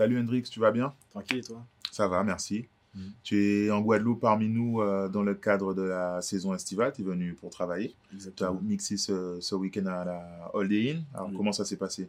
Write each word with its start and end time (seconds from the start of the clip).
Salut 0.00 0.18
Hendrix, 0.18 0.44
tu 0.44 0.60
vas 0.60 0.70
bien? 0.70 0.94
Tranquille 1.10 1.40
et 1.40 1.42
toi? 1.42 1.62
Ça 1.92 2.08
va, 2.08 2.24
merci. 2.24 2.66
Mhm. 2.94 3.12
Tu 3.22 3.66
es 3.66 3.70
en 3.70 3.82
Guadeloupe 3.82 4.22
parmi 4.22 4.48
nous 4.48 4.80
euh, 4.80 5.10
dans 5.10 5.22
le 5.22 5.34
cadre 5.34 5.74
de 5.74 5.82
la 5.82 6.22
saison 6.22 6.54
estivale. 6.54 6.94
Tu 6.94 7.02
es 7.02 7.04
venu 7.04 7.34
pour 7.34 7.50
travailler. 7.50 7.94
Tu 8.34 8.42
as 8.42 8.50
mixé 8.50 8.96
ce, 8.96 9.38
ce 9.42 9.54
week-end 9.54 9.84
à 9.84 10.06
la 10.06 10.50
Holiday 10.54 10.92
Inn. 10.92 11.04
Alors, 11.12 11.28
Oui. 11.28 11.34
comment 11.36 11.52
ça 11.52 11.66
s'est 11.66 11.76
passé? 11.76 12.08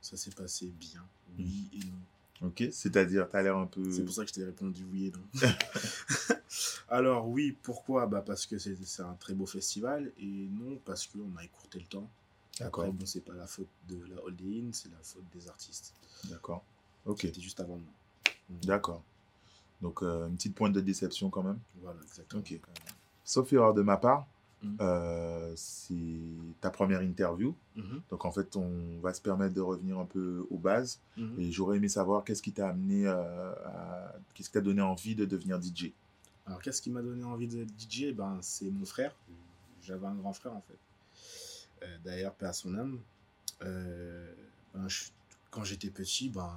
Ça 0.00 0.16
s'est 0.16 0.30
passé 0.30 0.72
bien. 0.78 1.04
Oui 1.36 1.66
et 1.72 1.78
non. 1.78 2.46
Ok, 2.46 2.68
c'est-à-dire, 2.70 3.28
tu 3.28 3.36
as 3.36 3.42
l'air 3.42 3.56
un 3.56 3.66
peu. 3.66 3.82
C'est 3.90 4.04
pour 4.04 4.14
ça 4.14 4.22
que 4.22 4.28
je 4.28 4.34
t'ai 4.34 4.44
répondu 4.44 4.86
oui 4.92 5.06
et 5.06 5.10
non. 5.10 5.48
Alors 6.88 7.26
oui, 7.28 7.56
pourquoi? 7.64 8.06
Bah 8.06 8.22
Parce 8.24 8.46
que 8.46 8.58
c'est 8.58 9.02
un 9.02 9.14
très 9.14 9.34
beau 9.34 9.46
festival 9.46 10.12
et 10.20 10.48
non 10.52 10.78
parce 10.84 11.08
qu'on 11.08 11.36
a 11.36 11.42
écourté 11.42 11.80
le 11.80 11.86
temps. 11.86 12.08
D'accord, 12.60 12.92
bon, 12.92 13.04
c'est 13.04 13.24
pas 13.24 13.34
la 13.34 13.48
faute 13.48 13.66
de 13.88 13.96
la 14.14 14.22
Holiday 14.22 14.60
Inn, 14.60 14.72
c'est 14.72 14.92
la 14.92 15.02
faute 15.02 15.24
des 15.34 15.48
artistes. 15.48 15.94
d'accord. 16.30 16.64
Ok, 17.06 17.20
C'était 17.22 17.40
juste 17.40 17.60
avant 17.60 17.76
moi. 17.76 18.32
d'accord. 18.62 19.02
Donc, 19.82 20.02
euh, 20.02 20.26
une 20.28 20.36
petite 20.36 20.54
pointe 20.54 20.72
de 20.72 20.80
déception 20.80 21.28
quand 21.30 21.42
même. 21.42 21.58
Voilà, 21.82 22.00
exactement. 22.02 22.40
Ok. 22.40 22.58
Sauf 23.24 23.52
erreur 23.52 23.74
de 23.74 23.82
ma 23.82 23.96
part, 23.96 24.26
Mhm. 24.62 24.76
euh, 24.80 25.52
c'est 25.56 26.54
ta 26.62 26.70
première 26.70 27.02
interview. 27.02 27.54
Mhm, 27.76 28.00
Donc, 28.10 28.24
en 28.24 28.32
fait, 28.32 28.56
on 28.56 28.98
va 29.02 29.12
se 29.12 29.20
permettre 29.20 29.52
de 29.54 29.60
revenir 29.60 29.98
un 29.98 30.06
peu 30.06 30.46
aux 30.50 30.56
bases. 30.58 31.00
mhm. 31.18 31.38
Et 31.38 31.52
j'aurais 31.52 31.76
aimé 31.76 31.88
savoir 31.88 32.24
qu'est-ce 32.24 32.40
qui 32.42 32.52
t'a 32.52 32.68
amené 32.70 33.06
euh, 33.06 33.52
à. 33.66 34.14
Qu'est-ce 34.32 34.48
qui 34.48 34.54
t'a 34.54 34.60
donné 34.62 34.80
envie 34.80 35.14
de 35.14 35.26
devenir 35.26 35.60
DJ 35.60 35.92
Alors, 36.46 36.62
qu'est-ce 36.62 36.80
qui 36.80 36.90
m'a 36.90 37.02
donné 37.02 37.24
envie 37.24 37.48
de 37.48 37.64
DJ 37.78 38.12
ben, 38.14 38.38
C'est 38.40 38.70
mon 38.70 38.86
frère. 38.86 39.14
J'avais 39.82 40.06
un 40.06 40.14
grand 40.14 40.32
frère, 40.32 40.54
en 40.54 40.62
fait. 40.62 40.78
Euh, 41.84 41.98
D'ailleurs, 42.04 42.32
paix 42.34 42.46
à 42.46 42.52
son 42.54 42.74
âme. 42.74 43.00
Ben, 43.60 44.88
je- 44.88 45.10
quand 45.50 45.64
j'étais 45.64 45.90
petit, 45.90 46.30
ben, 46.30 46.50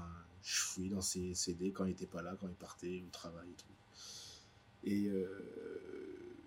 je 0.49 0.61
fouillais 0.61 0.89
dans 0.89 1.01
ses 1.01 1.33
CD 1.33 1.71
quand 1.71 1.83
il 1.85 1.89
n'était 1.89 2.05
pas 2.05 2.21
là, 2.21 2.37
quand 2.39 2.47
il 2.47 2.55
partait 2.55 3.03
au 3.05 3.09
travail 3.11 3.49
et 3.49 3.53
tout. 3.55 3.65
Et 4.83 5.07
euh, 5.07 5.27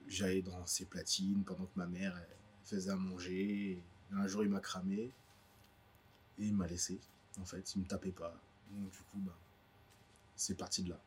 j'allais 0.08 0.40
dans 0.42 0.64
ses 0.66 0.86
platines 0.86 1.42
pendant 1.44 1.64
que 1.66 1.76
ma 1.76 1.86
mère 1.86 2.16
elle, 2.16 2.36
faisait 2.64 2.90
à 2.90 2.96
manger. 2.96 3.72
Et 3.72 3.82
un 4.12 4.26
jour, 4.26 4.42
il 4.42 4.48
m'a 4.48 4.60
cramé. 4.60 5.10
Et 6.38 6.46
il 6.46 6.54
m'a 6.54 6.66
laissé, 6.66 6.98
en 7.38 7.44
fait. 7.44 7.74
Il 7.74 7.82
me 7.82 7.86
tapait 7.86 8.12
pas. 8.12 8.34
Donc, 8.70 8.90
du 8.90 8.98
coup, 8.98 9.18
ben, 9.18 9.34
c'est 10.36 10.56
parti 10.56 10.82
de 10.82 10.90
là. 10.90 11.00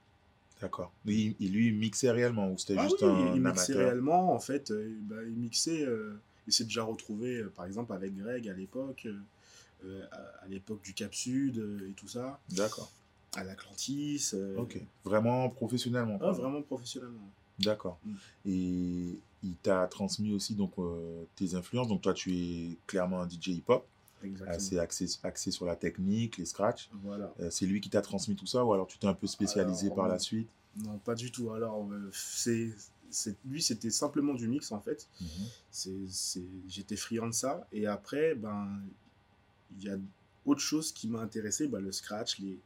D'accord. 0.62 0.94
Et, 1.08 1.36
et 1.40 1.48
lui, 1.48 1.68
il 1.70 1.74
mixait 1.76 2.12
réellement 2.12 2.52
ou 2.52 2.58
c'était 2.60 2.78
Ah 2.78 2.84
juste 2.84 3.02
oui, 3.02 3.08
un 3.10 3.34
il 3.36 3.42
mixait 3.42 3.74
amateur? 3.74 3.78
réellement, 3.90 4.34
en 4.36 4.40
fait. 4.40 4.70
euh, 4.70 4.96
bah, 5.02 5.24
il 5.24 5.36
mixait. 5.36 5.84
euh, 5.86 6.20
il 6.46 6.54
s'est 6.54 6.66
déjà 6.66 6.84
retrouvé, 6.84 7.44
par 7.56 7.66
exemple, 7.66 7.94
avec 7.94 8.16
Greg 8.16 8.48
à 8.50 8.54
l'époque, 8.54 9.08
à, 10.12 10.44
à 10.44 10.48
l'époque 10.48 10.82
du 10.84 10.94
Cap 10.94 11.14
Sud 11.14 11.58
euh, 11.60 11.90
et 11.90 11.94
tout 11.94 12.08
ça, 12.08 12.40
D'accord. 12.50 12.92
à 13.36 13.44
l'Atlantis. 13.44 14.32
euh, 14.34 14.58
Ok. 14.58 14.80
Vraiment 15.04 15.50
professionnellement. 15.50 16.18
ah, 16.22 16.32
vraiment 16.32 16.62
professionnellement. 16.62 17.30
D'accord. 17.60 18.00
Mm. 18.06 18.14
Et 18.46 19.20
il 19.44 19.56
t'a 19.62 19.86
transmis 19.88 20.34
aussi 20.34 20.56
donc 20.56 20.72
euh, 20.80 21.24
tes 21.36 21.56
influences. 21.56 21.88
Donc 21.88 22.02
toi, 22.02 22.14
tu 22.14 22.34
es 22.36 22.78
clairement 22.88 23.22
un 23.22 23.30
DJ 23.30 23.50
hip-hop, 23.50 23.86
Exactement. 24.24 24.56
assez 24.56 24.80
axé, 24.80 25.08
axé 25.24 25.52
sur 25.52 25.66
la 25.66 25.76
technique, 25.76 26.38
les 26.38 26.46
scratchs. 26.46 26.90
Voilà. 27.04 27.34
Euh, 27.40 27.50
c'est 27.52 27.66
lui 27.66 27.82
qui 27.82 27.90
t'a 27.90 28.02
transmis 28.02 28.36
tout 28.36 28.48
ça 28.48 28.64
ou 28.66 28.74
alors 28.74 28.88
tu 28.88 28.98
t'es 28.98 29.08
un 29.08 29.14
peu 29.14 29.28
spécialisé 29.28 29.88
Alors, 29.88 29.96
par 29.98 30.08
la 30.08 30.18
suite? 30.20 30.50
Non, 30.84 30.98
pas 31.00 31.14
du 31.14 31.32
tout. 31.32 31.52
Alors, 31.52 31.88
euh, 31.92 32.10
c'est, 32.12 32.72
c'est, 33.12 33.36
lui, 33.46 33.62
c'était 33.62 33.92
simplement 33.92 34.34
du 34.34 34.48
mix, 34.48 34.72
en 34.72 34.80
fait. 34.80 35.08
Mhm. 35.22 35.28
C'est, 35.70 35.98
c'est, 36.10 36.44
j'étais 36.68 36.96
friand 36.96 37.28
de 37.28 37.34
ça. 37.34 37.68
Et 37.72 37.86
après, 37.86 38.34
ben, 38.34 38.82
il 39.78 39.84
y 39.84 39.90
a 39.90 39.98
autre 40.46 40.62
chose 40.62 40.92
qui 40.92 41.08
m'a 41.08 41.20
intéressé, 41.20 41.68
ben, 41.68 41.80
le 41.80 41.92
scratch, 41.92 42.40
les, 42.40 42.60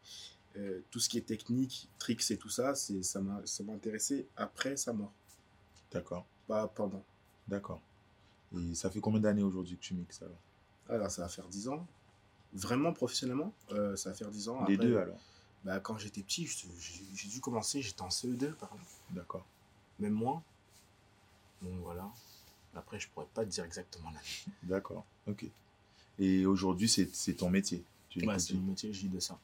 euh, 0.57 0.81
tout 0.91 0.99
ce 0.99 1.09
qui 1.09 1.17
est 1.17 1.21
technique, 1.25 1.89
tricks 1.99 2.31
et 2.31 2.37
tout 2.37 2.49
ça, 2.49 2.73
c'est, 2.75 3.03
ça, 3.03 3.21
m'a, 3.21 3.41
ça 3.45 3.63
m'a 3.63 3.73
intéressé 3.73 4.27
après 4.35 4.75
sa 4.77 4.93
mort, 4.93 5.13
D'accord. 5.91 6.25
pas 6.47 6.67
pendant. 6.67 7.03
D'accord. 7.47 7.81
Et 8.57 8.75
ça 8.75 8.89
fait 8.89 8.99
combien 8.99 9.19
d'années 9.19 9.43
aujourd'hui 9.43 9.75
que 9.77 9.81
tu 9.81 9.93
mixes 9.93 10.21
alors? 10.21 10.39
Alors, 10.89 11.11
ça 11.11 11.21
va 11.23 11.29
faire 11.29 11.47
10 11.47 11.67
ans. 11.67 11.85
Vraiment 12.53 12.93
professionnellement, 12.93 13.53
euh, 13.71 13.95
ça 13.97 14.09
va 14.09 14.15
faire 14.15 14.31
10 14.31 14.47
ans. 14.49 14.65
Les 14.65 14.75
Après, 14.75 14.87
deux 14.87 14.97
alors? 14.97 15.19
ben, 15.65 15.79
quand 15.81 15.97
j'étais 15.97 16.23
petit, 16.23 16.47
j'ai, 16.47 16.67
j'ai 17.13 17.27
dû 17.27 17.41
commencer, 17.41 17.81
j'étais 17.81 18.01
en 18.01 18.07
CE2, 18.07 18.53
par 18.53 18.69
exemple. 18.73 18.89
D'accord. 19.11 19.45
Même 19.99 20.13
moins. 20.13 20.41
Donc 21.61 21.79
voilà. 21.81 22.09
Après, 22.73 22.99
je 22.99 23.09
pourrais 23.09 23.27
pas 23.33 23.43
te 23.43 23.49
dire 23.49 23.63
exactement 23.65 24.09
l'année. 24.11 24.55
D'accord. 24.63 25.05
Ok. 25.27 25.45
Et 26.19 26.45
aujourd'hui, 26.45 26.89
c'est 26.89 27.33
ton 27.33 27.49
métier. 27.49 27.83
Ouais, 28.23 28.39
c'est 28.39 28.55
mon 28.55 28.61
métier, 28.71 28.91
je 28.91 29.01
vis 29.01 29.09
de 29.09 29.19
ça. 29.19 29.37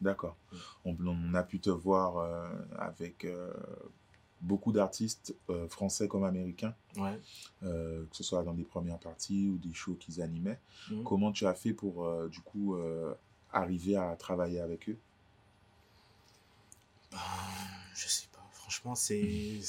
D'accord. 0.00 0.36
On, 0.84 0.96
on 1.04 1.34
a 1.34 1.42
pu 1.42 1.58
te 1.58 1.68
voir 1.70 2.18
euh, 2.18 2.48
avec 2.78 3.24
euh, 3.24 3.52
beaucoup 4.40 4.72
d'artistes 4.72 5.34
euh, 5.50 5.68
français 5.68 6.06
comme 6.08 6.24
américains, 6.24 6.74
Ouais. 6.96 7.18
que 7.60 8.06
ce 8.12 8.22
soit 8.22 8.42
dans 8.44 8.54
des 8.54 8.62
premières 8.64 8.98
parties 8.98 9.48
ou 9.48 9.58
des 9.58 9.74
shows 9.74 9.94
qu'ils 9.94 10.22
animaient. 10.22 10.58
Mhm. 10.90 11.02
Comment 11.04 11.32
tu 11.32 11.46
as 11.46 11.54
fait 11.54 11.72
pour, 11.72 12.08
du 12.28 12.40
coup, 12.40 12.78
arriver 13.52 13.96
à 13.96 14.14
travailler 14.16 14.60
avec 14.60 14.88
eux? 14.88 14.96
Ben, 17.10 17.18
je 17.94 18.06
sais 18.08 18.28
pas. 18.32 18.48
Franchement, 18.52 18.94
c'est. 18.94 19.60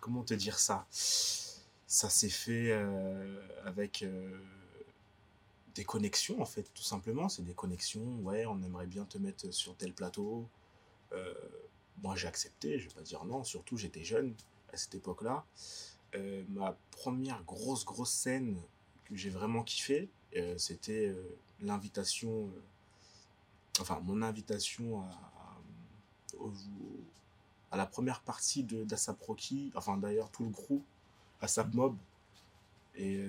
Comment 0.00 0.22
te 0.22 0.34
dire 0.34 0.58
ça? 0.58 0.86
Ça 0.90 2.08
s'est 2.08 2.28
fait 2.28 2.72
avec 3.64 4.04
des 5.74 5.84
connexions, 5.84 6.40
en 6.40 6.46
fait, 6.46 6.64
tout 6.74 6.82
simplement. 6.82 7.28
C'est 7.28 7.42
des 7.42 7.54
connexions. 7.54 8.16
Ouais, 8.22 8.46
on 8.46 8.62
aimerait 8.62 8.86
bien 8.86 9.04
te 9.04 9.18
mettre 9.18 9.50
sur 9.52 9.76
tel 9.76 9.92
plateau. 9.92 10.46
Euh, 11.12 11.34
moi, 12.02 12.16
j'ai 12.16 12.28
accepté, 12.28 12.78
je 12.78 12.88
vais 12.88 12.94
pas 12.94 13.02
dire 13.02 13.24
non. 13.24 13.44
Surtout, 13.44 13.76
j'étais 13.76 14.04
jeune 14.04 14.34
à 14.72 14.76
cette 14.76 14.94
époque-là. 14.94 15.44
Euh, 16.14 16.44
ma 16.48 16.76
première 16.90 17.42
grosse, 17.44 17.84
grosse 17.84 18.10
scène 18.12 18.60
que 19.04 19.14
j'ai 19.16 19.30
vraiment 19.30 19.62
kiffé, 19.62 20.08
euh, 20.36 20.56
c'était 20.58 21.14
l'invitation. 21.60 22.50
enfin, 23.80 24.00
mon 24.04 24.22
invitation 24.22 25.00
à, 25.02 25.04
à- 27.72 27.76
la 27.76 27.86
première 27.86 28.20
partie 28.22 28.64
de 28.64 28.84
enfin 29.74 29.96
d'ailleurs 29.96 30.30
tout 30.30 30.44
le 30.44 30.50
groupe, 30.50 30.84
Asap 31.40 31.72
Mob. 31.74 31.96
Et 32.96 33.24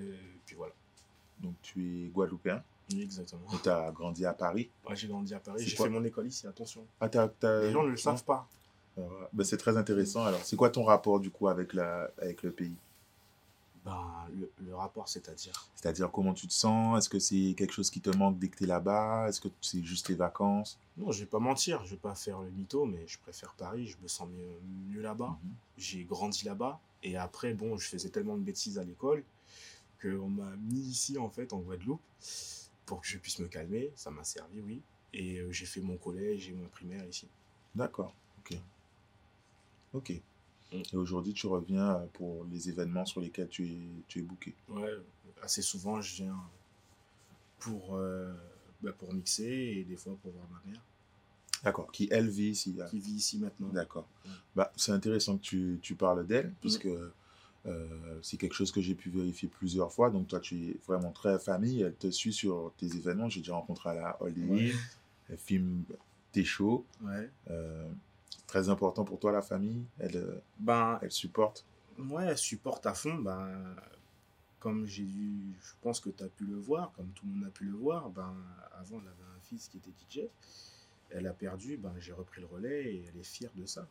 puis 0.45 0.55
voilà. 0.55 0.73
Donc, 1.41 1.53
tu 1.61 2.05
es 2.05 2.07
guadeloupéen 2.09 2.63
Oui, 2.91 3.01
exactement. 3.01 3.41
et 3.53 3.57
tu 3.61 3.69
as 3.69 3.91
grandi 3.91 4.25
à 4.25 4.33
Paris. 4.33 4.69
Ouais, 4.87 4.95
j'ai 4.95 5.07
grandi 5.07 5.33
à 5.33 5.39
Paris, 5.39 5.63
j'ai 5.65 5.75
fait 5.75 5.89
mon 5.89 6.03
école 6.03 6.27
ici, 6.27 6.45
attention. 6.47 6.85
Ah, 6.99 7.09
Les 7.11 7.71
gens 7.71 7.83
ne 7.83 7.89
le 7.89 7.97
savent 7.97 8.23
pas. 8.23 8.47
Euh, 8.97 9.01
ben, 9.33 9.43
c'est 9.43 9.57
très 9.57 9.75
intéressant. 9.77 10.23
Alors, 10.25 10.41
c'est 10.43 10.55
quoi 10.55 10.69
ton 10.69 10.83
rapport, 10.83 11.19
du 11.19 11.31
coup, 11.31 11.47
avec, 11.47 11.73
la, 11.73 12.09
avec 12.21 12.43
le 12.43 12.51
pays? 12.51 12.75
Ben, 13.83 14.27
le, 14.37 14.51
le 14.63 14.75
rapport, 14.75 15.07
c'est-à-dire? 15.09 15.53
C'est-à-dire, 15.75 16.11
comment 16.11 16.33
tu 16.35 16.45
te 16.45 16.53
sens? 16.53 16.99
Est-ce 16.99 17.09
que 17.09 17.17
c'est 17.17 17.55
quelque 17.57 17.71
chose 17.73 17.89
qui 17.89 17.99
te 18.01 18.15
manque 18.15 18.37
dès 18.37 18.47
que 18.49 18.57
tu 18.57 18.65
es 18.65 18.67
là-bas? 18.67 19.27
Est-ce 19.29 19.41
que 19.41 19.47
c'est 19.61 19.81
juste 19.83 20.09
les 20.09 20.15
vacances? 20.15 20.77
Non, 20.97 21.11
je 21.11 21.21
vais 21.21 21.25
pas 21.25 21.39
mentir, 21.39 21.83
je 21.85 21.91
vais 21.91 21.97
pas 21.97 22.13
faire 22.13 22.39
le 22.41 22.49
mytho, 22.51 22.85
mais 22.85 23.03
je 23.07 23.17
préfère 23.17 23.53
Paris, 23.53 23.87
je 23.87 23.97
me 24.03 24.07
sens 24.07 24.27
mieux, 24.29 24.93
mieux 24.95 25.01
là-bas. 25.01 25.35
Mhm. 25.43 25.51
J'ai 25.77 26.03
grandi 26.03 26.45
là-bas. 26.45 26.79
Et 27.01 27.17
après, 27.17 27.55
bon, 27.55 27.77
je 27.77 27.87
faisais 27.87 28.09
tellement 28.09 28.37
de 28.37 28.43
bêtises 28.43 28.77
à 28.77 28.83
l'école 28.83 29.23
qu'on 30.01 30.29
m'a 30.29 30.55
mis 30.57 30.79
ici, 30.79 31.17
en 31.17 31.29
fait, 31.29 31.53
en 31.53 31.59
Guadeloupe, 31.59 32.01
pour 32.85 33.01
que 33.01 33.07
je 33.07 33.17
puisse 33.17 33.39
me 33.39 33.47
calmer. 33.47 33.91
Ça 33.95 34.11
m'a 34.11 34.23
servi, 34.23 34.59
oui. 34.61 34.81
Et 35.13 35.39
euh, 35.39 35.51
j'ai 35.51 35.65
fait 35.65 35.81
mon 35.81 35.97
collège 35.97 36.49
et 36.49 36.53
mon 36.53 36.67
primaire 36.69 37.05
ici. 37.07 37.27
D'accord, 37.75 38.13
ok. 38.39 38.57
Ok. 39.93 40.11
Mm. 40.71 40.81
Et 40.93 40.95
aujourd'hui, 40.97 41.33
tu 41.33 41.47
reviens 41.47 41.95
euh, 41.95 42.05
pour 42.13 42.45
les 42.45 42.69
événements 42.69 43.05
sur 43.05 43.21
lesquels 43.21 43.49
tu 43.49 43.67
es, 43.67 43.77
tu 44.07 44.19
es 44.19 44.21
booké? 44.21 44.55
Ouais, 44.69 44.97
assez 45.41 45.61
souvent, 45.61 46.01
je 46.01 46.15
viens 46.23 46.37
pour, 47.59 47.95
euh, 47.95 48.33
bah, 48.81 48.93
pour 48.93 49.13
mixer 49.13 49.43
et 49.43 49.83
des 49.83 49.97
fois 49.97 50.17
pour 50.21 50.31
voir 50.31 50.47
ma 50.49 50.71
mère, 50.71 50.81
D'accord, 51.63 51.91
qui 51.91 52.07
elle 52.09 52.29
vit 52.29 52.49
ici. 52.49 52.73
là. 52.73 52.85
qui 52.89 52.99
vit 52.99 53.11
ici 53.13 53.37
maintenant. 53.37 53.67
D'accord. 53.69 54.07
Mm. 54.25 54.29
Bah, 54.55 54.73
c'est 54.75 54.91
intéressant 54.93 55.37
que 55.37 55.43
tu, 55.43 55.79
tu 55.81 55.95
parles 55.95 56.25
d'elle, 56.25 56.53
puisque 56.61 56.87
euh, 57.67 58.19
c'est 58.21 58.37
quelque 58.37 58.53
chose 58.55 58.71
que 58.71 58.81
j'ai 58.81 58.95
pu 58.95 59.09
vérifier 59.09 59.47
plusieurs 59.47 59.91
fois. 59.91 60.09
Donc, 60.09 60.27
toi, 60.27 60.39
tu 60.39 60.69
es 60.69 60.77
vraiment 60.87 61.11
très 61.11 61.37
famille. 61.39 61.81
Elle 61.81 61.95
te 61.95 62.09
suit 62.09 62.33
sur 62.33 62.71
tes 62.77 62.87
événements. 62.95 63.29
J'ai 63.29 63.41
déjà 63.41 63.55
rencontré 63.55 63.89
à 63.89 63.93
la 63.93 64.17
Holiday 64.21 64.47
Ouais. 64.49 64.71
Elle 65.29 65.37
filme 65.37 65.83
tes 66.31 66.43
shows. 66.43 66.85
Ouais. 67.01 67.29
Euh, 67.49 67.89
très 68.47 68.69
important 68.69 69.03
pour 69.05 69.19
toi, 69.19 69.31
la 69.31 69.41
famille. 69.41 69.83
Elle, 69.99 70.17
euh, 70.17 70.41
Ben, 70.59 70.99
elle 71.01 71.11
supporte. 71.11 71.65
ouais, 71.99 72.25
elle 72.25 72.37
supporte 72.37 72.85
à 72.85 72.93
fond. 72.93 73.15
Ben, 73.15 73.75
comme 74.59 74.85
j'ai 74.85 75.03
dû, 75.03 75.53
je 75.61 75.73
pense 75.81 75.99
que 75.99 76.09
tu 76.09 76.23
as 76.23 76.27
pu 76.27 76.45
le 76.45 76.55
voir, 76.57 76.91
comme 76.93 77.07
tout 77.15 77.25
le 77.25 77.33
monde 77.33 77.45
a 77.47 77.51
pu 77.51 77.65
le 77.65 77.75
voir, 77.77 78.09
ben, 78.09 78.35
avant, 78.79 78.99
elle 79.01 79.07
avait 79.07 79.37
un 79.37 79.41
fils 79.49 79.67
qui 79.69 79.77
était 79.77 79.91
DJ. 80.09 80.25
Elle 81.11 81.27
a 81.27 81.33
perdu, 81.33 81.77
ben, 81.77 81.93
j'ai 81.99 82.13
repris 82.13 82.41
le 82.41 82.47
relais 82.47 82.93
et 82.93 83.05
elle 83.07 83.19
est 83.19 83.23
fière 83.23 83.51
de 83.55 83.65
ça. 83.65 83.87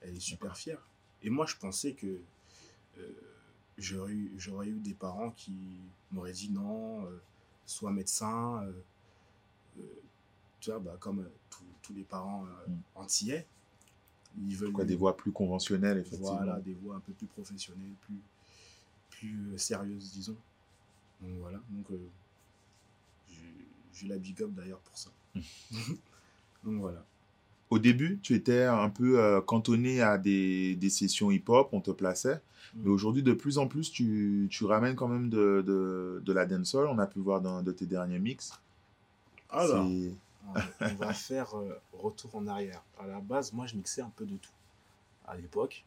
Elle 0.00 0.16
est 0.16 0.20
super 0.20 0.56
fière. 0.56 0.78
Et 1.22 1.30
moi, 1.30 1.46
je 1.46 1.56
pensais 1.56 1.92
que 1.92 2.18
j'aurais 3.78 4.12
eu, 4.12 4.32
j'aurais 4.36 4.68
eu 4.68 4.78
des 4.80 4.94
parents 4.94 5.30
qui 5.32 5.52
m'auraient 6.10 6.32
dit 6.32 6.50
non, 6.50 7.04
euh, 7.06 7.20
sois 7.66 7.90
médecin. 7.92 8.62
euh, 8.64 8.72
euh, 9.78 9.82
tu 10.60 10.70
vois, 10.70 10.78
bah, 10.80 10.96
comme 11.00 11.20
euh, 11.20 11.30
tout- 11.50 11.64
tous 11.82 11.94
les 11.94 12.04
parents 12.04 12.46
euh, 12.46 12.68
Mm. 12.68 12.80
antillais. 12.96 13.46
Ils 14.48 14.56
veulent 14.56 14.72
Quoi, 14.72 14.84
des 14.84 14.96
voix 14.96 15.16
plus 15.16 15.32
conventionnelles, 15.32 15.98
effectivement. 15.98 16.36
voilà, 16.36 16.60
des 16.60 16.74
voix 16.74 16.96
un 16.96 17.00
peu 17.00 17.12
plus 17.12 17.26
professionnelles, 17.26 17.92
plus, 18.02 18.20
plus 19.10 19.52
euh, 19.52 19.58
sérieuses, 19.58 20.12
disons. 20.12 20.36
Donc 21.20 21.32
voilà, 21.38 21.60
donc 21.70 21.90
euh, 21.90 22.08
j'ai- 23.30 23.68
j'ai 23.92 24.08
la 24.08 24.18
big 24.18 24.40
up 24.42 24.50
d'ailleurs 24.52 24.80
pour 24.80 24.96
ça. 24.96 25.10
donc 26.64 26.80
voilà. 26.80 27.04
Au 27.72 27.78
début, 27.78 28.18
tu 28.22 28.34
étais 28.34 28.64
un 28.64 28.90
peu 28.90 29.18
euh, 29.18 29.40
cantonné 29.40 30.02
à 30.02 30.18
des, 30.18 30.76
des 30.76 30.90
sessions 30.90 31.30
hip-hop, 31.30 31.70
on 31.72 31.80
te 31.80 31.90
plaçait. 31.90 32.40
Mais 32.74 32.88
Mm. 32.90 32.92
aujourd'hui, 32.92 33.22
de 33.22 33.32
plus 33.32 33.56
en 33.56 33.66
plus, 33.66 33.90
tu, 33.90 34.46
tu 34.50 34.64
ramènes 34.66 34.94
quand 34.94 35.08
même 35.08 35.30
de, 35.30 35.62
de, 35.66 36.22
de 36.24 36.32
la 36.34 36.44
dancehall. 36.44 36.86
On 36.86 36.98
a 36.98 37.06
pu 37.06 37.18
voir 37.20 37.40
dans 37.40 37.62
de 37.62 37.72
tes 37.72 37.86
derniers 37.86 38.18
mix. 38.18 38.52
Alors, 39.48 39.86
C'est- 39.86 40.12
on 40.48 40.54
on 40.90 40.94
va 40.96 41.12
faire 41.14 41.56
euh, 41.56 41.78
retour 41.94 42.34
en 42.36 42.46
arrière. 42.46 42.82
À 42.98 43.06
la 43.06 43.20
base, 43.20 43.52
moi, 43.54 43.64
je 43.66 43.74
mixais 43.76 44.02
un 44.02 44.12
peu 44.16 44.26
de 44.26 44.36
tout. 44.36 44.50
À 45.26 45.34
l'époque, 45.36 45.82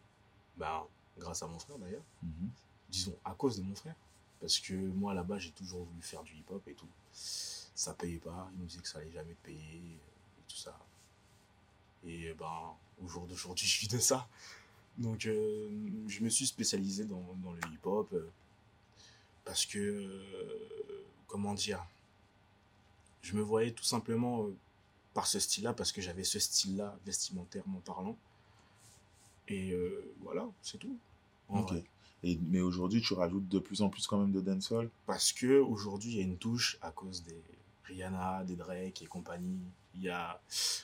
ben, 0.58 0.82
grâce 1.20 1.44
à 1.44 1.48
mon 1.48 1.60
frère 1.60 1.78
d'ailleurs, 1.78 2.04
Mhm. 2.24 2.50
disons 2.90 3.16
à 3.24 3.32
cause 3.34 3.58
de 3.58 3.64
mon 3.64 3.76
frère. 3.76 3.96
Parce 4.42 4.60
que 4.60 4.74
moi, 4.74 5.14
là-bas, 5.14 5.38
j'ai 5.38 5.52
toujours 5.52 5.82
voulu 5.86 6.02
faire 6.02 6.24
du 6.24 6.34
hip-hop 6.34 6.64
et 6.68 6.74
tout. 6.74 6.88
Ça 7.14 7.94
payait 7.94 8.18
pas. 8.18 8.50
Il 8.56 8.60
nous 8.62 8.66
disait 8.66 8.82
que 8.82 8.88
ça 8.88 8.98
allait 9.00 9.12
jamais 9.12 9.36
payer. 9.44 9.82
Et 12.26 12.34
ben, 12.34 12.74
au 13.04 13.08
jour 13.08 13.28
d'aujourd'hui, 13.28 13.68
je 13.68 13.80
vis 13.80 13.88
de 13.88 14.00
ça. 14.00 14.28
Donc, 14.98 15.26
euh, 15.26 15.70
je 16.08 16.22
me 16.22 16.30
suis 16.30 16.48
spécialisé 16.48 17.06
dans, 17.06 17.36
dans 17.44 17.52
le 17.52 17.60
hip-hop 17.74 18.08
euh, 18.14 18.30
parce 19.44 19.66
que, 19.66 19.78
euh, 19.78 21.04
comment 21.28 21.54
dire, 21.54 21.86
je 23.22 23.36
me 23.36 23.42
voyais 23.42 23.72
tout 23.72 23.84
simplement 23.84 24.48
par 25.14 25.28
ce 25.28 25.40
style-là 25.40 25.74
parce 25.74 25.92
que 25.92 26.02
j'avais 26.02 26.24
ce 26.24 26.40
style-là 26.40 26.98
vestimentairement 27.06 27.80
parlant. 27.80 28.18
Et 29.48 29.76
voilà, 30.22 30.48
c'est 30.64 30.80
tout. 30.80 30.98
en 31.50 31.62
Ok. 31.62 31.70
vrai. 31.72 31.84
Et, 32.24 32.40
mais 32.50 32.62
aujourd'hui, 32.62 33.02
tu 33.02 33.14
rajoutes 33.14 33.48
de 33.48 33.60
plus 33.60 33.82
en 33.84 33.90
plus 33.90 34.08
quand 34.08 34.18
même 34.18 34.32
de 34.32 34.42
dancehall? 34.42 34.90
Parce 35.06 35.32
que 35.32 35.60
aujourd'hui 35.60 36.14
il 36.14 36.18
y 36.18 36.20
a 36.20 36.24
une 36.24 36.38
touche 36.38 36.78
à 36.82 36.92
cause 36.92 37.24
des 37.24 37.40
Rihanna, 37.84 38.44
des 38.44 38.56
Drake 38.56 39.02
et 39.04 39.06
compagnie. 39.06 39.60
Il 39.96 40.04
y 40.04 40.10
a 40.10 40.40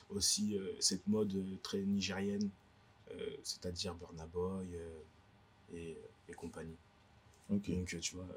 aussi 0.10 0.58
euh, 0.58 0.72
cette 0.80 1.06
mode 1.08 1.34
euh, 1.36 1.56
très 1.64 1.82
nigérienne, 1.82 2.50
euh, 3.12 3.30
c'est-à-dire 3.44 3.94
Burna 3.96 4.26
Boy 4.28 4.68
et, 5.74 5.98
et 6.30 6.34
compagnie. 6.34 6.76
Ok. 7.50 7.70
Donc 7.70 7.88
tu 8.00 8.16
vois, 8.16 8.28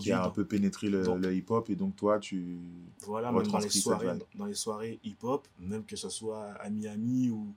Qui, 0.00 0.12
a 0.12 0.20
un 0.22 0.26
dans- 0.26 0.30
peu 0.32 0.44
pénétré 0.44 0.88
le, 0.88 1.02
le 1.16 1.34
hip-hop. 1.34 1.70
Et 1.70 1.74
donc, 1.76 1.96
toi, 1.96 2.18
tu. 2.20 2.58
voilà, 3.00 3.32
même 3.32 3.42
dans 3.48 3.58
les 3.58 3.70
soirées, 3.70 4.18
dans 4.36 4.44
les 4.46 4.54
soirées 4.54 5.00
hip-hop, 5.02 5.46
même 5.58 5.84
que 5.84 5.96
ce 5.96 6.08
soit 6.08 6.52
à 6.52 6.70
Miami 6.70 7.30
ou, 7.30 7.52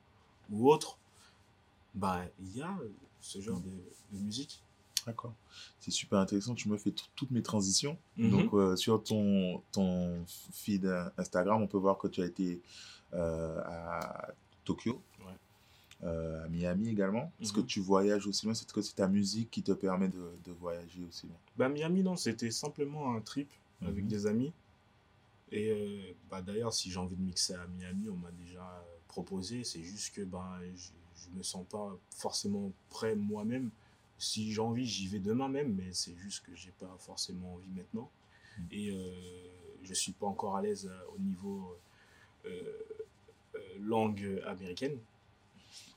ou 0.50 0.72
autre, 0.72 0.98
bah 1.94 2.24
il 2.40 2.58
y 2.58 2.62
a 2.62 2.76
ce 3.22 3.40
genre 3.42 3.60
Mm. 3.60 3.64
de, 3.64 4.18
de 4.18 4.24
musique. 4.24 4.62
D'accord. 5.06 5.34
C'est 5.80 5.92
super 5.92 6.20
intéressant. 6.20 6.56
Tu 6.56 6.70
me 6.70 6.78
fais 6.78 6.94
toutes 7.16 7.32
mes 7.32 7.42
transitions. 7.44 7.98
Mhm. 8.18 8.30
Donc, 8.30 8.54
euh, 8.54 8.76
sur 8.76 9.04
ton, 9.04 9.62
ton 9.72 10.24
feed 10.52 10.86
euh, 10.86 11.10
Instagram, 11.18 11.62
on 11.62 11.68
peut 11.68 11.78
voir 11.78 11.98
que 11.98 12.08
tu 12.08 12.22
as 12.22 12.26
été 12.26 12.62
euh, 13.14 13.62
à 13.66 14.30
Tokyo, 14.64 15.02
Ouais. 15.20 15.34
euh, 16.04 16.46
à 16.46 16.48
Miami 16.48 16.90
également. 16.90 17.32
Est-ce 17.42 17.54
que 17.54 17.60
Mhm. 17.60 17.66
tu 17.68 17.80
voyages 17.82 18.26
aussi 18.28 18.46
loin? 18.46 18.56
C'est 18.56 18.72
que 18.72 18.82
c'est 18.82 18.96
ta 18.96 19.08
musique 19.08 19.52
qui 19.52 19.62
te 19.62 19.72
permet 19.74 20.08
de, 20.08 20.32
de 20.46 20.52
voyager 20.54 21.04
aussi 21.08 21.28
loin? 21.28 21.36
Bah, 21.58 21.70
Miami, 21.70 22.02
non, 22.02 22.16
c'était 22.16 22.50
simplement 22.52 23.14
un 23.16 23.22
trip 23.22 23.50
avec 23.82 24.04
Mhm. 24.04 24.10
des 24.10 24.26
amis. 24.26 24.54
Et 25.52 26.16
bah, 26.32 26.42
d'ailleurs, 26.42 26.74
si 26.74 26.90
j'ai 26.90 26.98
envie 26.98 27.16
de 27.16 27.22
mixer 27.22 27.54
à 27.54 27.68
Miami, 27.68 28.10
on 28.10 28.16
m'a 28.16 28.32
déjà 28.32 28.84
proposé. 29.08 29.64
C'est 29.64 29.84
juste 29.84 30.16
que 30.16 30.22
ben, 30.22 30.50
je 30.76 31.30
ne 31.32 31.38
me 31.38 31.44
sens 31.44 31.66
pas 31.70 31.96
forcément 32.18 32.72
prêt 32.90 33.16
moi-même. 33.16 33.70
Si 34.24 34.54
j'ai 34.54 34.62
envie, 34.62 34.86
j'y 34.86 35.08
vais 35.08 35.20
demain 35.20 35.50
même, 35.50 35.74
mais 35.74 35.92
c'est 35.92 36.16
juste 36.16 36.46
que 36.46 36.56
j'ai 36.56 36.72
pas 36.80 36.96
forcément 37.00 37.56
envie 37.56 37.70
maintenant. 37.76 38.10
Mhm. 38.58 38.66
Et 38.72 38.90
euh, 38.92 39.12
je 39.84 39.94
suis 39.94 40.14
pas 40.14 40.28
encore 40.28 40.56
à 40.56 40.62
l'aise 40.62 40.90
euh, 40.90 41.16
au 41.16 41.20
niveau 41.20 41.76
euh, 42.46 42.50
euh, 43.56 43.60
langue 43.82 44.42
américaine. 44.48 44.98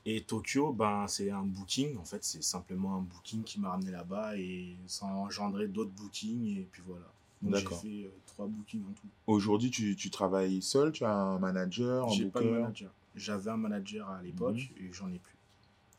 Et 0.05 0.21
Tokyo, 0.21 0.73
ben, 0.73 1.05
c'est 1.07 1.31
un 1.31 1.43
booking. 1.43 1.97
En 1.97 2.03
fait, 2.05 2.23
c'est 2.23 2.43
simplement 2.43 2.95
un 2.97 3.01
booking 3.01 3.43
qui 3.43 3.59
m'a 3.59 3.69
ramené 3.71 3.91
là-bas 3.91 4.37
et 4.37 4.75
ça 4.87 5.05
a 5.05 5.13
engendré 5.13 5.67
d'autres 5.67 5.91
bookings. 5.91 6.57
Et 6.59 6.67
puis 6.71 6.81
voilà. 6.85 7.05
Donc 7.41 7.55
j'ai 7.55 7.63
D'accord. 7.63 7.81
fait 7.81 8.03
euh, 8.05 8.09
trois 8.25 8.47
bookings 8.47 8.83
en 8.83 8.93
tout. 8.93 9.07
Aujourd'hui, 9.27 9.69
tu, 9.69 9.95
tu 9.95 10.09
travailles 10.09 10.61
seul 10.61 10.91
Tu 10.91 11.03
as 11.05 11.13
un 11.13 11.39
manager, 11.39 12.09
J'ai 12.09 12.25
pas 12.25 12.41
de 12.41 12.49
manager. 12.49 12.91
J'avais 13.15 13.51
un 13.51 13.57
manager 13.57 14.09
à 14.09 14.21
l'époque 14.21 14.55
Mhm. 14.79 14.85
et 14.87 14.93
j'en 14.93 15.07
ai 15.11 15.19
plus. 15.19 15.33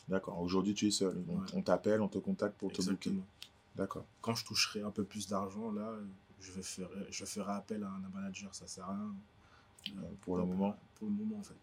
D'accord. 0.09 0.41
Aujourd'hui, 0.41 0.75
tu 0.75 0.87
es 0.87 0.91
seul. 0.91 1.23
Donc, 1.25 1.43
Ouais. 1.43 1.51
on 1.55 1.63
t'appelle, 1.63 2.01
on 2.01 2.09
te 2.09 2.19
contacte 2.19 2.57
pour 2.59 2.73
te 2.73 2.83
booker. 2.83 3.13
D'accord. 3.77 4.05
Quand 4.23 4.35
je 4.35 4.45
toucherai 4.45 4.83
un 4.83 4.91
peu 4.91 5.05
plus 5.05 5.29
d'argent, 5.29 5.71
là, 5.71 5.93
je, 6.41 6.53
vais 6.53 6.63
faire, 6.63 6.89
je 7.11 7.25
ferai 7.25 7.53
appel 7.53 7.83
à 7.85 7.89
un 7.89 8.01
manager. 8.15 8.55
Ça 8.55 8.67
sert 8.67 8.85
à 8.85 8.95
rien. 8.95 9.15
Euh, 9.89 10.01
pour 10.23 10.37
le 10.37 10.45
moment, 10.45 10.77
Pour 10.97 11.09
le 11.09 11.15
moment, 11.15 11.39
en 11.39 11.43
fait. 11.43 11.55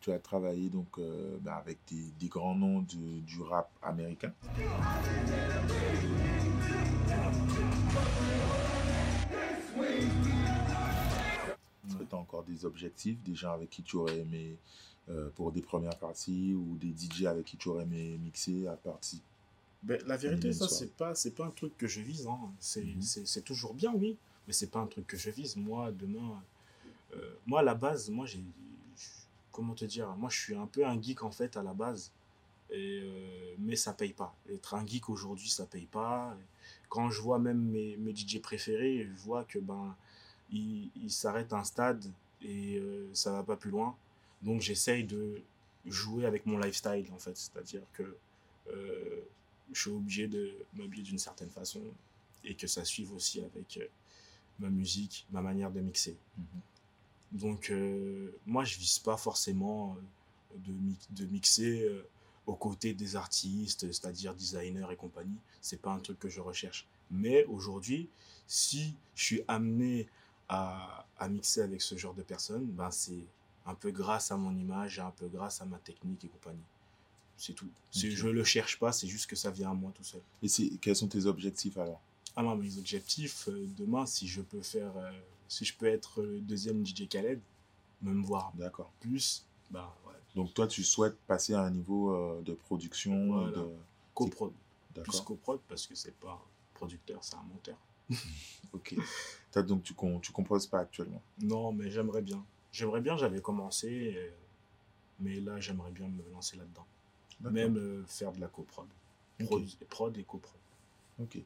tu 0.00 0.12
as 0.12 0.18
travaillé 0.18 0.68
donc 0.70 0.98
euh, 0.98 1.38
ben, 1.40 1.52
avec 1.54 1.78
des, 1.90 2.04
des 2.20 2.28
grands 2.28 2.54
noms 2.54 2.80
du, 2.82 3.20
du 3.22 3.40
rap 3.42 3.70
américain. 3.82 4.32
Est-ce 11.86 11.96
que 11.96 12.04
tu 12.04 12.14
as 12.14 12.18
encore 12.18 12.44
des 12.44 12.64
objectifs, 12.64 13.20
des 13.22 13.34
gens 13.34 13.52
avec 13.52 13.70
qui 13.70 13.82
tu 13.82 13.96
aurais 13.96 14.18
aimé 14.18 14.56
euh, 15.08 15.30
pour 15.34 15.52
des 15.52 15.62
premières 15.62 15.98
parties 15.98 16.54
ou 16.54 16.76
des 16.76 16.92
DJ 16.94 17.24
avec 17.26 17.46
qui 17.46 17.56
tu 17.56 17.68
aurais 17.68 17.82
aimé 17.84 18.18
mixer 18.22 18.66
à 18.68 18.74
partie 18.76 19.20
Ben, 19.82 20.00
la 20.06 20.16
vérité, 20.16 20.48
ça, 20.52 20.66
c'est 20.68 20.92
pas, 20.96 21.14
c'est 21.14 21.32
pas 21.32 21.46
un 21.46 21.50
truc 21.50 21.76
que 21.76 21.86
je 21.88 22.00
vise. 22.00 22.26
Hein. 22.26 22.38
C'est, 22.60 23.26
c'est 23.26 23.42
toujours 23.42 23.74
bien, 23.74 23.92
oui, 23.94 24.16
mais 24.46 24.52
c'est 24.52 24.70
pas 24.70 24.80
un 24.80 24.86
truc 24.86 25.06
que 25.06 25.16
je 25.16 25.30
vise. 25.30 25.56
Moi, 25.56 25.90
demain, 25.92 26.40
euh, 27.14 27.34
moi, 27.46 27.60
à 27.60 27.62
la 27.62 27.74
base, 27.74 28.10
moi, 28.10 28.26
j'ai. 28.26 28.38
je- 28.96 29.08
Comment 29.50 29.74
te 29.74 29.84
dire 29.84 30.08
Moi, 30.16 30.30
je 30.30 30.40
suis 30.40 30.54
un 30.54 30.66
peu 30.66 30.86
un 30.86 31.00
geek, 31.00 31.22
en 31.24 31.30
fait, 31.30 31.56
à 31.58 31.62
la 31.62 31.74
base. 31.74 32.10
Et, 32.70 33.00
euh, 33.04 33.54
mais 33.58 33.76
ça 33.76 33.92
paye 33.92 34.12
pas. 34.14 34.34
Être 34.50 34.74
un 34.74 34.86
geek 34.86 35.10
aujourd'hui, 35.10 35.50
ça 35.50 35.66
paye 35.66 35.86
pas. 35.86 36.34
Quand 36.88 37.10
je 37.10 37.20
vois 37.20 37.38
même 37.38 37.58
mes, 37.60 37.96
mes 37.98 38.14
DJ 38.14 38.40
préférés, 38.40 39.04
je 39.14 39.22
vois 39.22 39.44
que 39.44 39.58
ben 39.58 39.94
ils, 40.50 40.90
ils 40.96 41.10
s'arrêtent 41.10 41.52
à 41.52 41.58
un 41.58 41.64
stade 41.64 42.04
et 42.40 42.78
euh, 42.78 43.08
ça 43.14 43.32
va 43.32 43.42
pas 43.42 43.56
plus 43.56 43.70
loin. 43.70 43.94
Donc 44.42 44.60
j'essaye 44.60 45.04
de 45.04 45.40
jouer 45.86 46.26
avec 46.26 46.46
mon 46.46 46.58
lifestyle 46.58 47.06
en 47.12 47.18
fait, 47.18 47.36
c'est-à-dire 47.36 47.82
que 47.92 48.16
euh, 48.68 49.20
je 49.72 49.80
suis 49.80 49.90
obligé 49.90 50.26
de 50.28 50.54
m'habiller 50.74 51.02
d'une 51.02 51.18
certaine 51.18 51.50
façon 51.50 51.80
et 52.44 52.54
que 52.54 52.66
ça 52.66 52.84
suive 52.84 53.12
aussi 53.14 53.40
avec 53.40 53.76
euh, 53.78 53.86
ma 54.60 54.68
musique, 54.68 55.26
ma 55.32 55.42
manière 55.42 55.70
de 55.70 55.80
mixer. 55.80 56.16
Donc 57.32 57.70
euh, 57.70 58.30
moi 58.46 58.64
je 58.64 58.78
vise 58.78 58.98
pas 58.98 59.16
forcément 59.16 59.96
de, 60.56 60.72
mi- 60.72 60.98
de 61.10 61.24
mixer 61.26 61.88
aux 62.46 62.54
côtés 62.56 62.92
des 62.94 63.16
artistes, 63.16 63.90
c'est-à-dire 63.92 64.34
designers 64.34 64.86
et 64.90 64.96
compagnie. 64.96 65.38
C'est 65.60 65.80
pas 65.80 65.92
un 65.92 66.00
truc 66.00 66.18
que 66.18 66.28
je 66.28 66.40
recherche. 66.40 66.86
Mais 67.10 67.44
aujourd'hui, 67.44 68.08
si 68.46 68.94
je 69.14 69.24
suis 69.24 69.42
amené 69.48 70.08
à, 70.48 71.06
à 71.18 71.28
mixer 71.28 71.62
avec 71.62 71.80
ce 71.80 71.96
genre 71.96 72.14
de 72.14 72.22
personnes, 72.22 72.66
ben 72.66 72.90
c'est 72.90 73.24
un 73.66 73.74
peu 73.74 73.90
grâce 73.90 74.30
à 74.30 74.36
mon 74.36 74.54
image, 74.56 74.98
un 74.98 75.10
peu 75.10 75.28
grâce 75.28 75.60
à 75.60 75.64
ma 75.66 75.78
technique 75.78 76.24
et 76.24 76.28
compagnie. 76.28 76.64
C'est 77.36 77.52
tout. 77.54 77.68
C'est- 77.90 78.08
Ok. 78.10 78.14
Je 78.16 78.28
le 78.28 78.44
cherche 78.44 78.78
pas, 78.78 78.92
c'est 78.92 79.06
juste 79.08 79.26
que 79.28 79.36
ça 79.36 79.50
vient 79.50 79.70
à 79.70 79.74
moi 79.74 79.92
tout 79.94 80.04
seul. 80.04 80.20
Et 80.42 80.48
quels 80.78 80.96
sont 80.96 81.08
tes 81.08 81.26
objectifs 81.26 81.76
alors? 81.78 82.00
Ah 82.36 82.42
non, 82.42 82.56
mes 82.56 82.78
objectifs, 82.78 83.48
euh, 83.48 83.66
demain, 83.76 84.06
si 84.06 84.26
je 84.26 84.40
peux 84.42 84.62
faire, 84.62 84.96
euh, 84.96 85.10
si 85.48 85.64
je 85.64 85.74
peux 85.76 85.86
être 85.86 86.22
euh, 86.22 86.40
deuxième 86.40 86.84
DJ 86.84 87.06
Khaled, 87.08 87.40
même 88.00 88.22
voir 88.22 88.52
D'accord. 88.54 88.90
plus, 89.00 89.44
bah 89.70 89.94
ouais, 90.06 90.14
Donc 90.34 90.54
toi, 90.54 90.66
tu 90.66 90.82
souhaites 90.82 91.18
passer 91.26 91.54
à 91.54 91.62
un 91.62 91.70
niveau 91.70 92.14
euh, 92.14 92.42
de 92.42 92.54
production, 92.54 93.26
Voilà. 93.32 93.58
de... 93.58 93.68
coprod. 94.14 94.52
Plus 95.02 95.20
coprod 95.20 95.60
parce 95.68 95.86
que 95.86 95.94
c'est 95.94 96.14
pas 96.18 96.32
un 96.32 96.40
producteur, 96.74 97.22
c'est 97.24 97.34
un 97.36 97.42
monteur. 97.42 97.76
Ok. 98.72 98.94
Donc 99.66 99.82
tu, 99.82 99.92
com- 99.92 100.20
tu 100.20 100.32
composes 100.32 100.66
pas 100.66 100.80
actuellement? 100.80 101.22
Non, 101.42 101.72
mais 101.72 101.90
j'aimerais 101.90 102.22
bien. 102.22 102.42
J'aimerais 102.72 103.00
bien, 103.00 103.16
j'avais 103.16 103.40
commencé, 103.40 104.14
euh, 104.16 104.30
mais 105.20 105.40
là, 105.40 105.60
j'aimerais 105.60 105.90
bien 105.90 106.08
me 106.08 106.22
lancer 106.32 106.56
là-dedans. 106.56 106.86
Même 107.40 107.76
euh, 107.76 108.02
faire 108.06 108.32
de 108.32 108.40
la 108.40 108.48
coprod. 108.48 108.86
Prod, 109.44 109.64
prod 109.88 110.16
et 110.16 110.22
coprod. 110.24 110.58
Ok. 111.20 111.38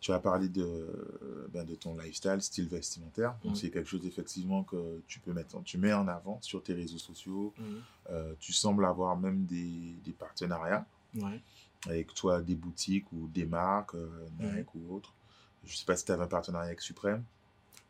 Tu 0.00 0.12
as 0.12 0.18
parlé 0.18 0.48
de, 0.48 1.48
ben, 1.52 1.64
de 1.64 1.74
ton 1.74 1.96
lifestyle, 1.96 2.40
style 2.42 2.68
vestimentaire. 2.68 3.36
Mhm. 3.44 3.54
c'est 3.54 3.70
quelque 3.70 3.88
chose 3.88 4.04
effectivement 4.04 4.64
que 4.64 5.00
tu 5.08 5.18
peux 5.20 5.32
mettre, 5.32 5.60
tu 5.62 5.78
mets 5.78 5.92
en 5.92 6.06
avant 6.08 6.38
sur 6.42 6.62
tes 6.62 6.74
réseaux 6.74 6.98
sociaux. 6.98 7.54
Euh, 8.10 8.34
tu 8.38 8.52
sembles 8.52 8.84
avoir 8.84 9.16
même 9.16 9.44
des, 9.46 9.94
des 10.04 10.12
partenariats 10.12 10.86
Ouais. 11.14 11.40
avec 11.86 12.12
toi, 12.14 12.42
des 12.42 12.54
boutiques 12.54 13.10
ou 13.12 13.28
des 13.28 13.46
marques, 13.46 13.94
euh, 13.94 14.28
Nike 14.40 14.74
ou 14.74 14.94
autres. 14.94 15.14
Je 15.64 15.74
sais 15.74 15.86
pas 15.86 15.96
si 15.96 16.04
tu 16.04 16.12
avais 16.12 16.24
un 16.24 16.28
partenariat 16.28 16.66
avec 16.66 16.80
Suprême. 16.82 17.24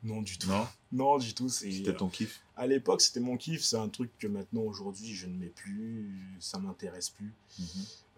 Non, 0.02 0.22
du 0.22 0.38
tout. 0.38 0.48
Non? 0.48 0.66
Non, 0.92 1.18
du 1.18 1.34
tout. 1.34 1.48
C'était 1.48 1.94
ton 1.94 2.08
kiff? 2.08 2.40
À 2.56 2.66
l'époque, 2.66 3.00
c'était 3.00 3.20
mon 3.20 3.36
kiff. 3.36 3.62
C'est 3.64 3.76
un 3.76 3.88
truc 3.88 4.10
que 4.18 4.26
maintenant, 4.26 4.62
aujourd'hui, 4.62 5.12
je 5.14 5.26
ne 5.26 5.36
mets 5.36 5.48
plus. 5.48 6.36
Ça 6.38 6.58
m'intéresse 6.58 7.10
plus. 7.10 7.32
Mhm. 7.58 7.66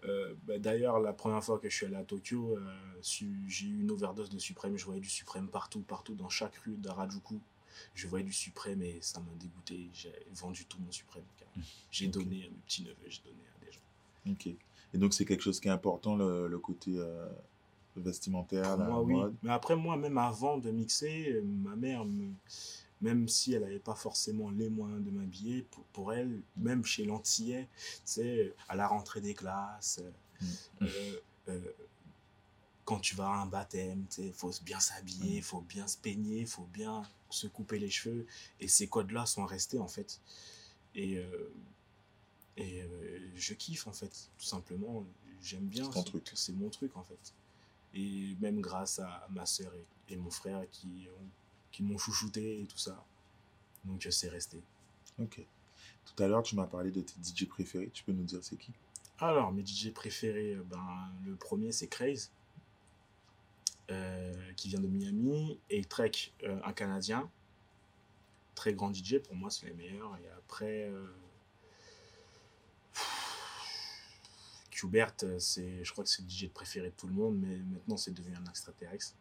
Euh, 0.05 0.33
bah, 0.45 0.59
D'ailleurs, 0.59 0.99
la 0.99 1.13
première 1.13 1.43
fois 1.43 1.59
que 1.59 1.69
je 1.69 1.75
suis 1.75 1.85
allé 1.85 1.95
à 1.95 2.03
Tokyo, 2.03 2.57
euh, 2.57 2.61
j'ai 3.01 3.65
eu 3.65 3.81
une 3.81 3.91
overdose 3.91 4.29
de 4.29 4.39
Suprême. 4.39 4.77
Je 4.77 4.85
voyais 4.85 5.01
du 5.01 5.09
Suprême 5.09 5.47
partout, 5.47 5.81
partout, 5.81 6.13
dans 6.13 6.29
chaque 6.29 6.55
rue 6.57 6.75
d'Harajuku. 6.77 7.39
Je 7.95 8.07
voyais 8.07 8.25
du 8.25 8.33
Suprême 8.33 8.81
et 8.83 8.99
ça 9.01 9.19
m'a 9.19 9.33
dégoûté. 9.39 9.89
J'ai 9.93 10.13
vendu 10.33 10.65
tout 10.65 10.77
mon 10.79 10.91
Suprême. 10.91 11.23
J'ai 11.91 12.07
donné 12.07 12.45
à 12.45 12.49
mes 12.49 12.57
petits 12.65 12.83
neveux, 12.83 12.95
j'ai 13.07 13.21
donné 13.25 13.41
à 13.55 13.65
des 13.65 13.71
gens. 13.71 14.31
Ok. 14.31 14.47
Et 14.93 14.97
donc, 14.97 15.13
c'est 15.13 15.25
quelque 15.25 15.41
chose 15.41 15.59
qui 15.59 15.67
est 15.67 15.71
important, 15.71 16.15
le, 16.15 16.47
le 16.47 16.59
côté 16.59 16.91
euh, 16.95 17.27
vestimentaire, 17.95 18.69
Pour 18.75 18.77
la 18.77 18.87
moi, 18.89 19.01
oui. 19.01 19.13
mode. 19.13 19.35
Mais 19.43 19.51
après, 19.51 19.75
moi, 19.75 19.97
même 19.97 20.17
avant 20.17 20.57
de 20.57 20.71
mixer, 20.71 21.31
euh, 21.33 21.41
ma 21.43 21.75
mère, 21.75 22.05
me- 22.05 22.33
même 23.01 23.27
si 23.27 23.53
elle 23.53 23.61
n'avait 23.63 23.79
pas 23.79 23.95
forcément 23.95 24.49
les 24.51 24.69
moyens 24.69 25.03
de 25.03 25.09
m'habiller, 25.11 25.63
pour, 25.63 25.83
pour 25.85 26.13
elle, 26.13 26.41
même 26.57 26.85
chez 26.85 27.03
l'antillais, 27.05 27.67
c'est 28.05 28.53
à 28.69 28.75
la 28.75 28.87
rentrée 28.87 29.21
des 29.21 29.33
classes, 29.33 30.01
Mm. 30.41 30.45
euh, 30.83 31.19
euh, 31.49 31.71
quand 32.85 32.99
tu 32.99 33.15
vas 33.15 33.27
à 33.27 33.35
un 33.41 33.45
baptême, 33.45 34.05
il 34.17 34.33
faut 34.33 34.51
bien 34.63 34.79
s'habiller, 34.79 35.37
il 35.37 35.43
faut 35.43 35.61
bien 35.61 35.87
se 35.87 35.97
peigner, 35.97 36.41
il 36.41 36.47
faut 36.47 36.67
bien 36.73 37.03
se 37.29 37.47
couper 37.47 37.79
les 37.79 37.89
cheveux. 37.89 38.25
Et 38.59 38.67
ces 38.67 38.87
codes-là 38.87 39.25
sont 39.25 39.45
restés, 39.45 39.79
en 39.79 39.87
fait. 39.87 40.19
Et, 40.95 41.17
euh, 41.17 41.53
et 42.57 42.81
euh, 42.81 43.19
je 43.35 43.53
kiffe, 43.53 43.87
en 43.87 43.93
fait, 43.93 44.29
tout 44.37 44.45
simplement. 44.45 45.05
J'aime 45.41 45.65
bien. 45.67 45.89
C'est 45.91 45.99
ce- 46.01 46.05
truc. 46.05 46.31
C'est 46.35 46.53
mon 46.53 46.69
truc, 46.69 46.95
en 46.97 47.03
fait. 47.03 47.33
Et 47.93 48.35
même 48.39 48.61
grâce 48.61 48.99
à 48.99 49.27
ma 49.29 49.45
soeur 49.45 49.73
et, 49.73 50.13
et 50.13 50.15
mon 50.15 50.31
frère 50.31 50.63
qui, 50.71 51.07
qui 51.71 51.83
m'ont 51.83 51.97
chouchouté 51.97 52.61
et 52.61 52.65
tout 52.65 52.77
ça. 52.77 53.03
Donc, 53.83 54.07
c'est 54.09 54.29
resté. 54.29 54.61
Ok. 55.19 55.41
Tout 56.05 56.23
à 56.23 56.27
l'heure, 56.27 56.43
tu 56.43 56.55
m'as 56.55 56.67
parlé 56.67 56.91
de 56.91 57.01
tes 57.01 57.13
DJ 57.21 57.47
préférés. 57.47 57.89
Tu 57.93 58.03
peux 58.03 58.11
nous 58.11 58.23
dire 58.23 58.39
c'est 58.43 58.57
qui? 58.57 58.71
Alors, 59.19 59.51
mes 59.51 59.65
DJ 59.65 59.91
préférés, 59.93 60.55
euh, 60.55 60.63
ben, 60.63 61.11
le 61.25 61.35
premier 61.35 61.71
c'est 61.71 61.87
Craze, 61.87 62.31
euh, 63.91 64.53
qui 64.53 64.69
vient 64.69 64.79
de 64.79 64.87
Miami, 64.87 65.59
et 65.69 65.83
Trek, 65.85 66.11
euh, 66.43 66.59
un 66.63 66.73
Canadien. 66.73 67.29
Très 68.55 68.73
grand 68.73 68.93
DJ, 68.93 69.19
pour 69.19 69.35
moi 69.35 69.49
c'est 69.49 69.67
les 69.67 69.73
meilleurs. 69.73 70.17
Et 70.17 70.29
après, 70.37 70.89
euh, 70.89 71.07
Qbert, 74.81 75.13
euh, 75.23 75.39
c'est, 75.39 75.83
je 75.83 75.91
crois 75.91 76.03
que 76.03 76.09
c'est 76.09 76.21
le 76.21 76.27
DJ 76.27 76.49
préféré 76.49 76.87
de 76.89 76.95
tout 76.95 77.07
le 77.07 77.13
monde, 77.13 77.37
mais 77.39 77.57
maintenant 77.57 77.97
c'est 77.97 78.11
devenu 78.13 78.35
un 78.35 78.49
extraterrestre. 78.49 79.15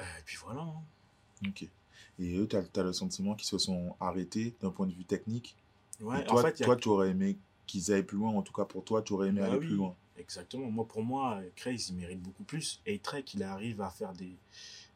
Euh, 0.00 0.04
et 0.18 0.22
puis 0.24 0.36
voilà. 0.42 0.62
hein. 0.62 0.82
Ok. 1.46 1.68
Et 2.18 2.36
eux, 2.36 2.46
tu 2.48 2.56
as, 2.56 2.82
le 2.82 2.92
sentiment 2.92 3.34
qu'ils 3.34 3.48
se 3.48 3.58
sont 3.58 3.96
arrêtés 4.00 4.54
d'un 4.60 4.70
point 4.70 4.86
de 4.86 4.92
vue 4.92 5.04
technique? 5.04 5.56
Ouais, 6.00 6.22
Et 6.22 6.24
toi, 6.24 6.40
en 6.40 6.42
fait, 6.44 6.60
a- 6.60 6.64
toi 6.64 6.76
tu 6.76 6.88
aurais 6.88 7.10
aimé 7.10 7.38
qu'ils 7.66 7.92
aillent 7.92 8.02
plus 8.04 8.18
loin. 8.18 8.30
En 8.30 8.42
tout 8.42 8.52
cas, 8.52 8.64
pour 8.64 8.84
toi, 8.84 9.02
tu 9.02 9.12
aurais 9.12 9.28
aimé 9.28 9.40
Bah 9.40 9.48
aller 9.48 9.58
oui. 9.58 9.66
plus 9.66 9.76
loin. 9.76 9.96
Exactement. 10.16 10.70
Moi, 10.70 10.86
pour 10.86 11.02
moi, 11.02 11.40
Craze, 11.56 11.88
il 11.90 11.96
mérite 11.96 12.22
beaucoup 12.22 12.44
plus. 12.44 12.80
Et 12.86 12.98
Trek, 12.98 13.24
il 13.34 13.42
arrive 13.42 13.80
à 13.80 13.90
faire 13.90 14.12
des, 14.12 14.36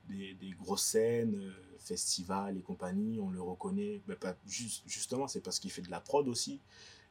des, 0.09 0.35
des 0.35 0.51
grosses 0.51 0.85
scènes, 0.85 1.35
euh, 1.37 1.53
festivals 1.81 2.57
et 2.57 2.63
compagnie. 2.63 3.19
On 3.21 3.31
le 3.31 3.41
reconnaît. 3.43 4.01
Mais 4.07 4.15
pas, 4.15 4.37
juste, 4.47 4.83
justement, 4.87 5.27
c'est 5.27 5.41
parce 5.41 5.59
qu'il 5.59 5.73
fait 5.73 5.83
de 5.83 5.91
la 5.91 6.01
prod 6.01 6.27
aussi. 6.29 6.61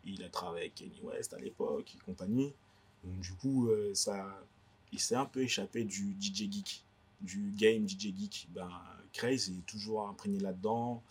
Il 0.10 0.24
a 0.24 0.30
travaillé 0.30 0.64
avec 0.66 0.76
Kenny 0.76 1.00
West 1.04 1.34
à 1.34 1.38
l'époque 1.38 1.94
et 1.96 2.00
compagnie. 2.06 2.54
Donc, 3.04 3.20
du 3.20 3.34
coup, 3.34 3.68
euh, 3.68 3.94
ça, 3.94 4.42
il 4.92 5.00
s'est 5.00 5.16
un 5.16 5.26
peu 5.26 5.42
échappé 5.42 5.84
du 5.84 6.16
DJ 6.20 6.50
geek, 6.50 6.84
du 7.22 7.52
game 7.58 7.88
DJ 7.88 8.14
geek. 8.18 8.48
Ben, 8.54 8.70
Craze 9.14 9.50
est 9.50 9.66
toujours 9.66 10.08
imprégné 10.08 10.40
là-dedans. 10.40 11.04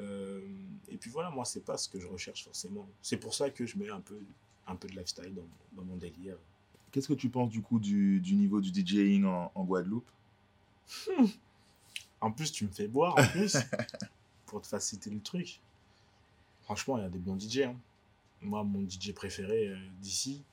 Euh, 0.00 0.40
et 0.88 0.96
puis 0.96 1.10
voilà, 1.10 1.30
moi, 1.30 1.44
c'est 1.44 1.64
pas 1.64 1.76
ce 1.76 1.88
que 1.88 1.98
je 1.98 2.06
recherche 2.06 2.44
forcément. 2.44 2.88
C'est 3.02 3.16
pour 3.16 3.34
ça 3.34 3.50
que 3.50 3.66
je 3.66 3.76
mets 3.76 3.90
un 3.90 4.00
peu, 4.00 4.20
un 4.66 4.76
peu 4.76 4.86
de 4.88 4.94
lifestyle 4.96 5.34
dans, 5.34 5.46
dans 5.72 5.84
mon 5.84 5.96
délire. 5.96 6.36
Qu'est-ce 6.92 7.08
que 7.08 7.14
tu 7.14 7.28
penses 7.28 7.50
du 7.50 7.60
coup 7.60 7.78
du, 7.80 8.20
du 8.20 8.34
niveau 8.34 8.60
du 8.60 8.70
DJing 8.70 9.24
en, 9.24 9.50
en 9.54 9.64
Guadeloupe? 9.64 10.08
En 12.20 12.30
plus, 12.32 12.50
tu 12.52 12.64
me 12.66 12.70
fais 12.70 12.88
boire, 12.88 13.16
en 13.18 13.26
plus, 13.26 13.56
pour 14.46 14.60
te 14.62 14.66
faciliter 14.66 15.10
le 15.10 15.20
truc. 15.20 15.60
Franchement, 16.62 16.98
il 16.98 17.02
y 17.02 17.06
a 17.06 17.08
des 17.10 17.18
bons 17.18 17.38
DJ. 17.38 17.58
hein. 17.60 17.76
Moi, 18.40 18.62
mon 18.62 18.88
DJ 18.88 19.12
préféré 19.12 19.68
euh, 19.68 19.76
d'ici, 20.00 20.44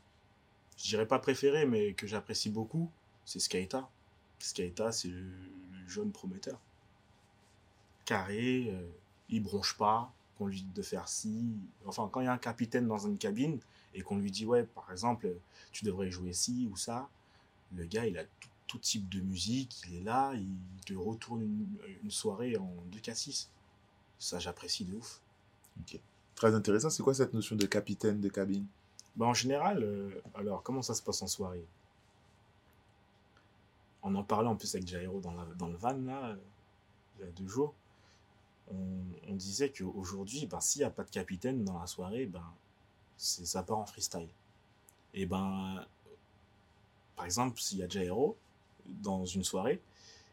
je 0.77 0.83
dirais 0.85 1.07
pas 1.07 1.19
préféré, 1.19 1.65
mais 1.65 1.93
que 1.93 2.07
j'apprécie 2.07 2.49
beaucoup, 2.49 2.91
c'est 3.25 3.39
Skaita. 3.39 3.89
Skaita, 4.39 4.91
c'est 4.91 5.09
le, 5.09 5.31
jeune 5.87 6.11
prometteur. 6.11 6.59
Carré, 8.05 8.69
euh, 8.69 8.87
il 9.29 9.43
bronche 9.43 9.77
pas, 9.77 10.11
qu'on 10.35 10.47
lui 10.47 10.61
dit 10.61 10.73
de 10.73 10.81
faire 10.81 11.07
ci. 11.07 11.53
Enfin, 11.85 12.09
quand 12.11 12.21
il 12.21 12.25
y 12.25 12.27
a 12.27 12.33
un 12.33 12.39
capitaine 12.39 12.87
dans 12.87 12.97
une 12.97 13.19
cabine 13.19 13.59
et 13.93 14.01
qu'on 14.01 14.17
lui 14.17 14.31
dit, 14.31 14.45
ouais, 14.45 14.63
par 14.63 14.91
exemple, 14.91 15.31
tu 15.71 15.85
devrais 15.85 16.09
jouer 16.09 16.33
ci 16.33 16.67
ou 16.71 16.75
ça, 16.75 17.07
le 17.75 17.85
gars, 17.85 18.07
il 18.07 18.17
a 18.17 18.23
tout, 18.67 18.79
type 18.79 19.07
de 19.07 19.21
musique, 19.21 19.83
il 19.87 19.95
est 19.95 20.03
là, 20.03 20.33
il 20.33 20.57
te 20.85 20.93
retourne 20.93 21.41
une, 21.43 21.77
une 22.03 22.11
soirée 22.11 22.57
en 22.57 22.75
2K6. 22.91 23.47
Ça, 24.19 24.39
j'apprécie 24.39 24.83
de 24.83 24.95
ouf. 24.95 25.21
Ok. 25.79 25.99
Très 26.35 26.53
intéressant. 26.53 26.89
C'est 26.89 27.03
quoi 27.03 27.13
cette 27.13 27.33
notion 27.33 27.55
de 27.55 27.65
capitaine 27.65 28.19
de 28.19 28.29
cabine? 28.29 28.65
Bah, 29.15 29.25
en 29.25 29.33
général, 29.33 29.83
euh, 29.83 30.09
alors, 30.35 30.61
comment 30.61 30.81
ça 30.81 30.93
se 30.93 31.01
passe 31.01 31.21
en 31.21 31.27
soirée? 31.27 31.65
On 34.03 34.13
en 34.15 34.23
parlait 34.23 34.49
en 34.49 34.55
plus 34.55 34.75
avec 34.75 34.87
Jairo 34.87 35.19
dans, 35.21 35.67
le 35.67 35.75
van, 35.77 35.93
là, 35.93 36.35
il 37.17 37.25
y 37.25 37.27
a 37.27 37.31
deux 37.31 37.47
jours. 37.47 37.73
On, 38.71 39.35
disait 39.35 39.69
qu'aujourd'hui, 39.69 40.45
ben, 40.45 40.59
s'il 40.61 40.79
n'y 40.79 40.85
a 40.85 40.89
pas 40.89 41.03
de 41.03 41.09
capitaine 41.09 41.63
dans 41.63 41.79
la 41.79 41.87
soirée, 41.87 42.25
ben, 42.25 42.43
ça 43.17 43.63
part 43.63 43.79
en 43.79 43.85
freestyle. 43.85 44.29
Et 45.13 45.25
ben, 45.25 45.83
par 47.15 47.25
exemple, 47.25 47.59
s'il 47.59 47.79
y 47.79 47.83
a 47.83 47.89
Jairo 47.89 48.37
dans 48.85 49.25
une 49.25 49.43
soirée, 49.43 49.81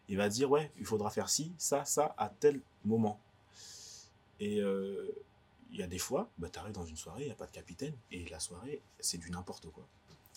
il 0.08 0.16
va 0.16 0.28
dire, 0.28 0.50
ouais, 0.50 0.70
il 0.78 0.84
faudra 0.84 1.10
faire 1.10 1.28
ci, 1.28 1.52
ça, 1.56 1.84
ça, 1.84 2.14
à 2.18 2.28
tel 2.28 2.60
moment. 2.84 3.18
Et 4.40 4.60
euh, 4.60 5.10
il 5.72 5.78
y 5.78 5.82
a 5.82 5.86
des 5.86 5.98
fois, 5.98 6.30
bah, 6.38 6.48
tu 6.52 6.58
arrives 6.58 6.74
dans 6.74 6.84
une 6.84 6.96
soirée, 6.96 7.22
il 7.22 7.26
n'y 7.26 7.32
a 7.32 7.36
pas 7.36 7.46
de 7.46 7.50
capitaine, 7.52 7.94
et 8.10 8.28
la 8.28 8.38
soirée, 8.38 8.80
c'est 9.00 9.18
du 9.18 9.30
n'importe 9.30 9.68
quoi. 9.70 9.86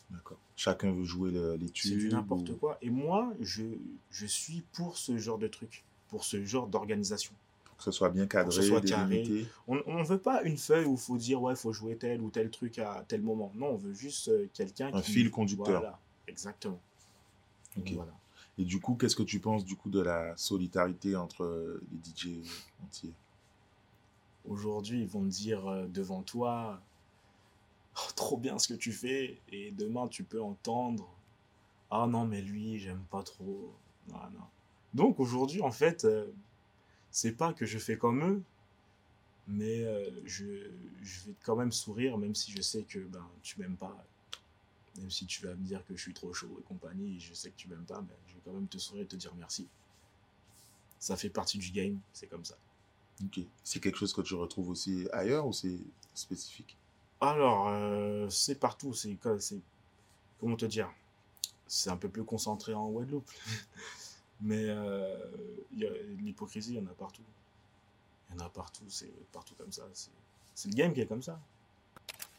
D'accord. 0.10 0.38
Chacun 0.56 0.92
veut 0.92 1.04
jouer 1.04 1.32
le- 1.32 1.56
les 1.56 1.68
C'est 1.74 1.90
du 1.90 2.00
tubes. 2.04 2.12
n'importe 2.14 2.50
ou- 2.50 2.56
quoi. 2.58 2.78
Et 2.82 2.90
moi, 2.90 3.34
je, 3.40 3.64
je 4.12 4.26
suis 4.26 4.62
pour 4.74 4.98
ce 4.98 5.18
genre 5.18 5.38
de 5.38 5.48
truc, 5.48 5.84
pour 6.10 6.24
ce 6.24 6.44
genre 6.46 6.68
d'organisation. 6.68 7.34
Pour 7.66 7.78
que 7.78 7.84
ce 7.84 7.92
soit 7.92 8.10
bien 8.10 8.26
cadré, 8.28 8.46
Pour 8.46 8.56
que 8.56 8.62
ce 8.62 8.68
soit 8.70 8.82
carré. 8.82 9.46
On 9.68 9.76
ne 9.76 10.06
veut 10.06 10.20
pas 10.20 10.44
une 10.44 10.58
feuille 10.58 10.86
où 10.86 10.94
il 10.94 11.00
faut 11.00 11.18
dire, 11.18 11.42
ouais, 11.42 11.54
il 11.54 11.58
faut 11.58 11.74
jouer 11.74 11.98
tel 11.98 12.22
ou 12.22 12.30
tel 12.30 12.50
truc 12.50 12.80
à 12.80 13.04
tel 13.08 13.22
moment. 13.22 13.52
Non, 13.56 13.72
on 13.72 13.78
veut 13.78 13.94
juste 13.94 14.30
euh, 14.30 14.48
quelqu'un 14.54 14.94
Un 14.94 15.02
qui... 15.02 15.12
fil 15.12 15.32
conducteur. 15.32 15.66
Voilà, 15.82 16.00
exactement. 16.28 16.80
Donc, 17.76 17.90
voilà. 17.90 18.14
Et 18.58 18.64
du 18.64 18.80
coup, 18.80 18.96
qu'est-ce 18.96 19.18
que 19.18 19.24
tu 19.24 19.40
penses 19.42 19.66
du 19.66 19.76
coup 19.76 19.90
de 19.90 20.00
la 20.00 20.38
solidarité 20.38 21.18
entre 21.18 21.44
euh, 21.44 21.82
les 21.92 21.98
DJ 21.98 22.48
entiers? 22.86 23.12
Aujourd'hui, 24.48 25.02
ils 25.02 25.08
vont 25.08 25.24
te 25.24 25.30
dire 25.30 25.68
euh, 25.68 25.88
devant 25.88 26.22
toi, 26.24 26.82
Oh, 27.98 28.12
trop 28.16 28.38
bien 28.38 28.60
ce 28.60 28.68
que 28.68 28.74
tu 28.74 28.92
fais, 28.92 29.40
et 29.52 29.72
demain, 29.72 30.08
tu 30.10 30.24
peux 30.24 30.42
entendre, 30.42 31.10
ah 31.90 32.08
non, 32.08 32.26
mais 32.26 32.42
lui, 32.42 32.78
j'aime 32.78 33.04
pas 33.10 33.24
trop. 33.24 33.74
Non, 34.10 34.18
non. 34.34 34.46
Donc 34.94 35.20
aujourd'hui, 35.20 35.62
en 35.62 35.72
fait, 35.72 36.04
euh, 36.04 36.28
c'est 37.10 37.32
pas 37.32 37.54
que 37.54 37.66
je 37.66 37.78
fais 37.78 37.98
comme 37.98 38.24
eux, 38.24 38.44
mais 39.48 39.86
euh, 39.86 40.10
je, 40.26 40.70
je 41.02 41.26
vais 41.26 41.36
quand 41.44 41.56
même 41.56 41.72
sourire, 41.72 42.18
même 42.18 42.36
si 42.36 42.52
je 42.52 42.62
sais 42.62 42.84
que 42.84 43.00
ben, 43.00 43.26
tu 43.44 43.60
m'aimes 43.60 43.78
pas. 43.78 43.96
Même 44.98 45.12
si 45.12 45.26
tu 45.26 45.46
vas 45.46 45.54
me 45.56 45.66
dire 45.66 45.86
que 45.86 45.96
je 45.96 46.02
suis 46.02 46.14
trop 46.14 46.34
chaud 46.34 46.58
et 46.60 46.64
compagnie, 46.64 47.20
je 47.20 47.34
sais 47.34 47.50
que 47.50 47.56
tu 47.56 47.68
m'aimes 47.70 47.86
pas, 47.86 48.02
mais 48.02 48.16
je 48.28 48.34
vais 48.36 48.42
quand 48.44 48.54
même 48.54 48.68
te 48.68 48.78
sourire 48.78 49.04
et 49.04 49.08
te 49.08 49.16
dire 49.16 49.34
merci. 49.38 49.68
Ça 51.00 51.16
fait 51.16 51.30
partie 51.30 51.58
du 51.58 51.72
game, 51.72 52.00
c'est 52.14 52.28
comme 52.28 52.46
ça. 52.46 52.58
Ok. 53.24 53.40
C'est 53.64 53.80
quelque 53.80 53.98
chose 53.98 54.14
que 54.14 54.22
tu 54.22 54.34
retrouves 54.36 54.70
aussi 54.70 55.08
ailleurs 55.14 55.48
ou 55.48 55.54
c'est 55.54 55.80
spécifique? 56.14 56.76
Alors, 57.22 57.68
euh, 57.70 58.30
c'est 58.30 58.56
partout. 58.60 58.94
C'est 58.94 59.18
comment 60.40 60.56
te 60.56 60.66
dire? 60.66 60.90
C'est 61.68 61.90
un 61.90 61.98
peu 61.98 62.10
plus 62.10 62.24
concentré 62.24 62.74
en 62.74 62.90
Guadeloupe, 62.90 63.30
mais 64.42 64.66
euh, 64.68 65.18
il 65.72 65.80
y 65.80 65.86
a- 65.88 65.92
l'hypocrisie, 66.22 66.74
il 66.74 66.76
y 66.76 66.80
en 66.80 66.86
a 66.88 66.94
partout. 66.94 67.24
Il 68.30 68.36
y 68.38 68.42
en 68.42 68.46
a 68.46 68.50
partout. 68.50 68.84
C'est 68.90 69.12
partout 69.32 69.56
comme 69.56 69.72
ça. 69.72 69.84
C'est 70.54 70.70
le 70.70 70.76
game 70.76 70.94
qui 70.94 71.02
est 71.02 71.08
comme 71.08 71.24
ça. 71.24 71.40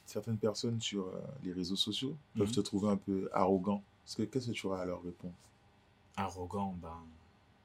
Certaines 0.04 0.38
personnes 0.38 0.80
sur 0.80 1.09
euh, 1.09 1.21
les 1.42 1.52
réseaux 1.52 1.75
sociaux 1.76 2.16
peuvent 2.37 2.49
Mhm. 2.49 2.54
te 2.54 2.61
trouver 2.61 2.88
un 2.90 2.97
peu 2.97 3.28
arrogant. 3.33 3.83
Est-ce 4.06 4.16
que- 4.18 4.23
Qu'est-ce 4.23 4.47
que 4.49 4.52
tu 4.52 4.66
auras 4.66 4.83
à 4.83 4.85
leur 4.85 5.02
répondre? 5.02 5.35
Arrogant, 6.16 6.76
ben, 6.80 6.97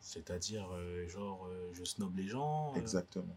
c'est-à-dire 0.02 0.68
euh, 0.74 1.08
genre 1.08 1.48
euh, 1.50 1.70
je 1.74 1.84
snob 1.84 2.16
les 2.18 2.28
gens. 2.28 2.74
euh, 2.76 2.80
Exactement. 2.80 3.36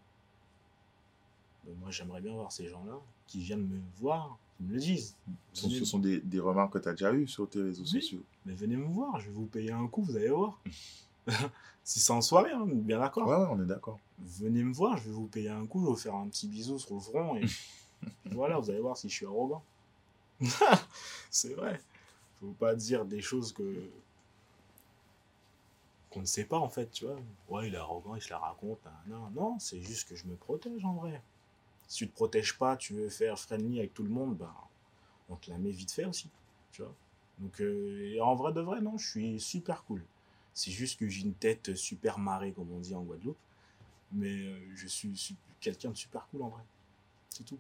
ben, 1.65 1.75
moi, 1.81 1.91
j'aimerais 1.91 2.21
bien 2.21 2.33
voir 2.35 2.51
ces 2.53 2.69
gens-là 2.69 2.99
qui 3.27 3.41
viennent 3.41 3.67
me 3.67 3.81
voir, 3.99 4.39
qui 4.57 4.65
me 4.65 4.73
le 4.75 4.79
disent. 4.81 5.17
Ce 5.53 5.85
sont 5.85 5.99
des, 5.99 6.21
des 6.21 6.41
remarques 6.41 6.73
que 6.75 6.79
tu 6.79 6.89
as 6.89 6.93
déjà 6.93 7.13
eues 7.13 7.27
sur 7.29 7.49
tes 7.49 7.63
réseaux 7.63 7.83
Oui. 7.85 7.89
sociaux. 8.01 8.23
Mais 8.47 8.55
venez 8.55 8.77
me 8.77 8.87
voir, 8.87 9.19
je 9.21 9.27
vais 9.27 9.33
vous 9.35 9.47
payer 9.47 9.73
un 9.73 9.87
coup, 9.87 10.03
vous 10.03 10.17
allez 10.17 10.29
voir. 10.31 10.61
si 11.85 12.01
c'est 12.01 12.13
en 12.13 12.21
soirée, 12.21 12.53
hein, 12.53 12.65
bien 12.67 12.99
d'accord. 12.99 13.27
Ouais, 13.29 13.37
ouais, 13.37 13.49
on 13.51 13.63
est 13.63 13.67
d'accord. 13.67 13.99
Venez 14.19 14.63
me 14.63 14.73
voir, 14.75 14.97
je 14.99 15.05
vais 15.05 15.13
vous 15.15 15.27
payer 15.27 15.49
un 15.51 15.67
coup, 15.67 15.81
je 15.81 15.85
vais 15.87 15.91
vous 15.93 15.97
faire 15.97 16.15
un 16.15 16.29
petit 16.29 16.49
bisou 16.49 16.79
sur 16.79 16.95
le 16.95 17.01
front 17.01 17.37
et 17.37 17.45
voilà, 18.33 18.59
vous 18.59 18.69
allez 18.71 18.81
voir 18.81 18.97
si 18.97 19.09
je 19.09 19.15
suis 19.15 19.27
arrogant. 19.27 19.63
c'est 21.31 21.55
vrai. 21.55 21.81
Faut 22.41 22.53
pas 22.59 22.75
dire 22.75 23.05
des 23.05 23.21
choses 23.23 23.53
que 23.53 23.89
qu'on 26.15 26.21
ne 26.21 26.27
sait 26.27 26.45
pas 26.45 26.59
en 26.59 26.69
fait, 26.69 26.91
tu 26.93 27.05
vois. 27.05 27.17
Ouais, 27.49 27.69
il 27.69 27.75
est 27.75 27.79
arrogant, 27.79 28.15
il 28.15 28.23
se 28.23 28.31
la 28.31 28.39
raconte. 28.39 28.79
Non, 29.09 29.29
non, 29.35 29.59
c'est 29.59 29.81
juste 29.81 30.09
que 30.09 30.15
je 30.15 30.25
me 30.27 30.37
protège 30.37 30.85
en 30.85 30.95
vrai. 30.95 31.21
Si 31.89 31.99
tu 31.99 32.09
te 32.09 32.15
protèges 32.15 32.57
pas, 32.57 32.77
tu 32.77 32.95
veux 32.95 33.09
faire 33.09 33.39
friendly 33.39 33.81
avec 33.81 33.93
tout 33.93 34.05
le 34.05 34.09
monde, 34.09 34.37
ben 34.37 34.55
on 35.29 35.37
te 35.37 35.51
la 35.51 35.59
met 35.59 35.71
vite 35.71 35.91
fait 35.91 36.05
aussi, 36.05 36.29
tu 36.73 36.83
vois. 36.83 36.95
Donc 37.41 37.61
euh, 37.61 38.19
en 38.21 38.35
vrai 38.37 38.53
de 38.53 38.61
vrai, 38.61 38.81
non, 38.81 38.97
je 38.97 39.09
suis 39.09 39.41
super 39.41 39.85
cool. 39.85 40.03
C'est 40.55 40.71
juste 40.71 41.01
que 41.01 41.09
j'ai 41.09 41.23
une 41.23 41.35
tête 41.35 41.75
super 41.75 42.19
marée, 42.19 42.53
comme 42.53 42.71
on 42.73 42.79
dit 42.79 42.95
en 42.95 43.03
Guadeloupe. 43.03 43.37
Mais 44.13 44.29
euh, 44.29 44.59
je 44.77 44.87
suis 44.87 45.35
quelqu'un 45.61 45.91
de 45.91 45.97
super 45.97 46.27
cool 46.31 46.43
en 46.43 46.49
vrai. 46.49 46.63
C'est 47.31 47.45
tout. 47.45 47.59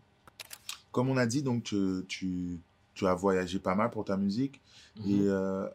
Comme 0.93 1.09
on 1.09 1.17
a 1.17 1.27
dit, 1.27 1.43
donc 1.43 1.65
tu, 1.65 2.05
tu, 2.07 2.61
tu 2.95 3.07
as 3.09 3.15
voyagé 3.15 3.59
pas 3.59 3.75
mal 3.75 3.91
pour 3.91 4.05
ta 4.05 4.17
musique. 4.17 4.61
Et 5.09 5.23
Mhm. 5.23 5.29
euh, 5.29 5.69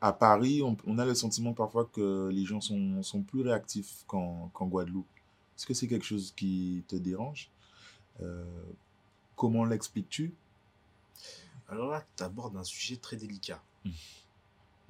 à 0.00 0.12
Paris, 0.12 0.62
on, 0.62 0.76
on 0.86 0.98
a 0.98 1.04
le 1.04 1.14
sentiment 1.14 1.52
parfois 1.54 1.86
que 1.86 2.28
les 2.32 2.44
gens 2.44 2.60
sont, 2.60 3.02
sont 3.02 3.22
plus 3.22 3.40
réactifs 3.42 4.04
qu'en 4.06 4.50
Guadeloupe. 4.60 5.06
Est-ce 5.56 5.66
que 5.66 5.74
c'est 5.74 5.88
quelque 5.88 6.04
chose 6.04 6.32
qui 6.36 6.84
te 6.88 6.96
dérange? 6.96 7.50
Euh, 8.20 8.44
Comment 9.36 9.64
l'expliques-tu? 9.64 10.34
Alors 11.68 11.90
là, 11.90 12.04
tu 12.16 12.22
abordes 12.22 12.56
un 12.56 12.64
sujet 12.64 12.96
très 12.96 13.16
délicat. 13.16 13.62
Mm. 13.84 13.90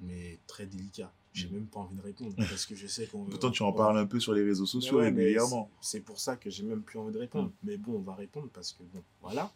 Mais 0.01 0.39
très 0.47 0.65
délicat. 0.65 1.11
J'ai 1.33 1.47
Mm. 1.47 1.53
même 1.53 1.65
pas 1.67 1.79
envie 1.81 1.95
de 1.95 2.01
répondre 2.01 2.33
parce 2.37 2.65
que 2.65 2.75
je 2.75 2.87
sais 2.87 3.07
qu'on. 3.07 3.25
Pourtant, 3.25 3.51
tu 3.51 3.63
en 3.63 3.69
on- 3.69 3.73
parles 3.73 3.97
un 3.97 4.05
peu 4.05 4.19
sur 4.19 4.33
les 4.33 4.43
réseaux 4.43 4.65
sociaux 4.65 4.97
ouais, 4.99 5.05
régulièrement. 5.05 5.69
c'est 5.81 6.01
pour 6.01 6.19
ça 6.19 6.35
que 6.35 6.49
j'ai 6.49 6.63
même 6.63 6.81
plus 6.81 6.99
envie 6.99 7.13
de 7.13 7.19
répondre. 7.19 7.49
Mm. 7.49 7.53
Mais 7.63 7.77
bon, 7.77 7.93
on 7.97 8.01
va 8.01 8.15
répondre 8.15 8.49
parce 8.53 8.73
que 8.73 8.83
bon, 8.83 9.03
voilà. 9.21 9.51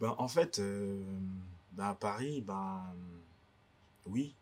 Ben, 0.00 0.14
en 0.18 0.28
fait, 0.28 0.58
euh, 0.58 1.02
ben, 1.72 1.84
à 1.86 1.94
Paris, 1.94 2.42
ben 2.46 2.82
oui. 4.06 4.34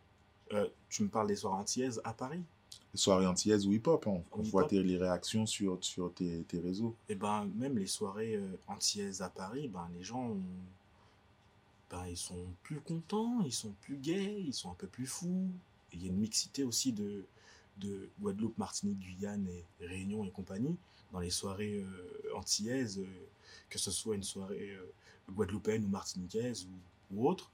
Euh, 0.52 0.68
tu 0.88 1.02
me 1.02 1.08
parles 1.08 1.26
des 1.28 1.36
soirées 1.36 1.60
antillaises 1.60 2.00
à 2.04 2.12
Paris 2.12 2.40
Soirée 2.94 3.26
antillaise 3.26 3.66
ou 3.66 3.72
hip-hop, 3.72 4.06
on 4.06 4.22
voit 4.42 4.64
tes, 4.64 4.80
les 4.82 4.96
réactions 4.96 5.46
sur, 5.46 5.78
sur 5.84 6.12
tes, 6.14 6.42
tes 6.44 6.60
réseaux. 6.60 6.94
Et 7.08 7.16
ben 7.16 7.44
même 7.56 7.76
les 7.76 7.88
soirées 7.88 8.36
euh, 8.36 8.46
antillaises 8.68 9.20
à 9.20 9.28
Paris, 9.30 9.66
ben 9.68 9.88
les 9.96 10.04
gens, 10.04 10.28
ont- 10.28 10.42
ben 11.90 12.06
ils 12.06 12.16
sont 12.16 12.46
plus 12.62 12.80
contents, 12.80 13.42
ils 13.44 13.52
sont 13.52 13.72
plus 13.80 13.96
gays, 13.96 14.40
ils 14.46 14.54
sont 14.54 14.70
un 14.70 14.74
peu 14.74 14.86
plus 14.86 15.06
fous. 15.06 15.48
Il 15.92 16.02
y 16.02 16.06
a 16.06 16.08
une 16.08 16.18
mixité 16.18 16.64
aussi 16.64 16.92
de 16.92 17.24
de 17.78 18.08
Guadeloupe, 18.20 18.56
Martinique, 18.56 19.00
Guyane 19.00 19.48
et 19.48 19.84
Réunion 19.84 20.24
et 20.24 20.30
compagnie 20.30 20.76
dans 21.12 21.18
les 21.18 21.30
soirées 21.30 21.82
euh, 21.82 22.36
antillaises, 22.36 23.00
euh, 23.00 23.06
que 23.68 23.80
ce 23.80 23.90
soit 23.90 24.14
une 24.14 24.22
soirée 24.22 24.70
euh, 24.78 25.32
guadeloupéenne 25.32 25.84
ou 25.84 25.88
martiniquaise 25.88 26.66
ou, 26.66 27.16
ou 27.16 27.28
autre. 27.28 27.50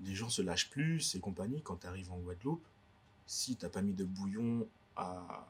Les 0.00 0.14
gens 0.14 0.28
se 0.28 0.42
lâchent 0.42 0.70
plus 0.70 1.14
et 1.14 1.20
compagnie 1.20 1.62
quand 1.62 1.76
tu 1.76 1.86
arrives 1.86 2.12
en 2.12 2.18
Guadeloupe. 2.18 2.64
Si 3.26 3.56
t'as 3.56 3.68
pas 3.68 3.82
mis 3.82 3.92
de 3.92 4.04
bouillon 4.04 4.66
à, 4.96 5.44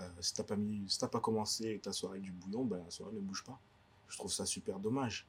euh, 0.00 0.08
si 0.20 0.34
t'as 0.34 0.44
pas 0.44 0.56
mis, 0.56 0.88
si 0.88 0.98
t'as 0.98 1.08
pas 1.08 1.20
commencé 1.20 1.78
ta 1.82 1.92
soirée 1.92 2.20
du 2.20 2.32
bouillon, 2.32 2.64
ben 2.64 2.82
la 2.84 2.90
soirée 2.90 3.12
ne 3.14 3.20
bouge 3.20 3.44
pas. 3.44 3.58
Je 4.08 4.16
trouve 4.16 4.32
ça 4.32 4.46
super 4.46 4.78
dommage. 4.78 5.26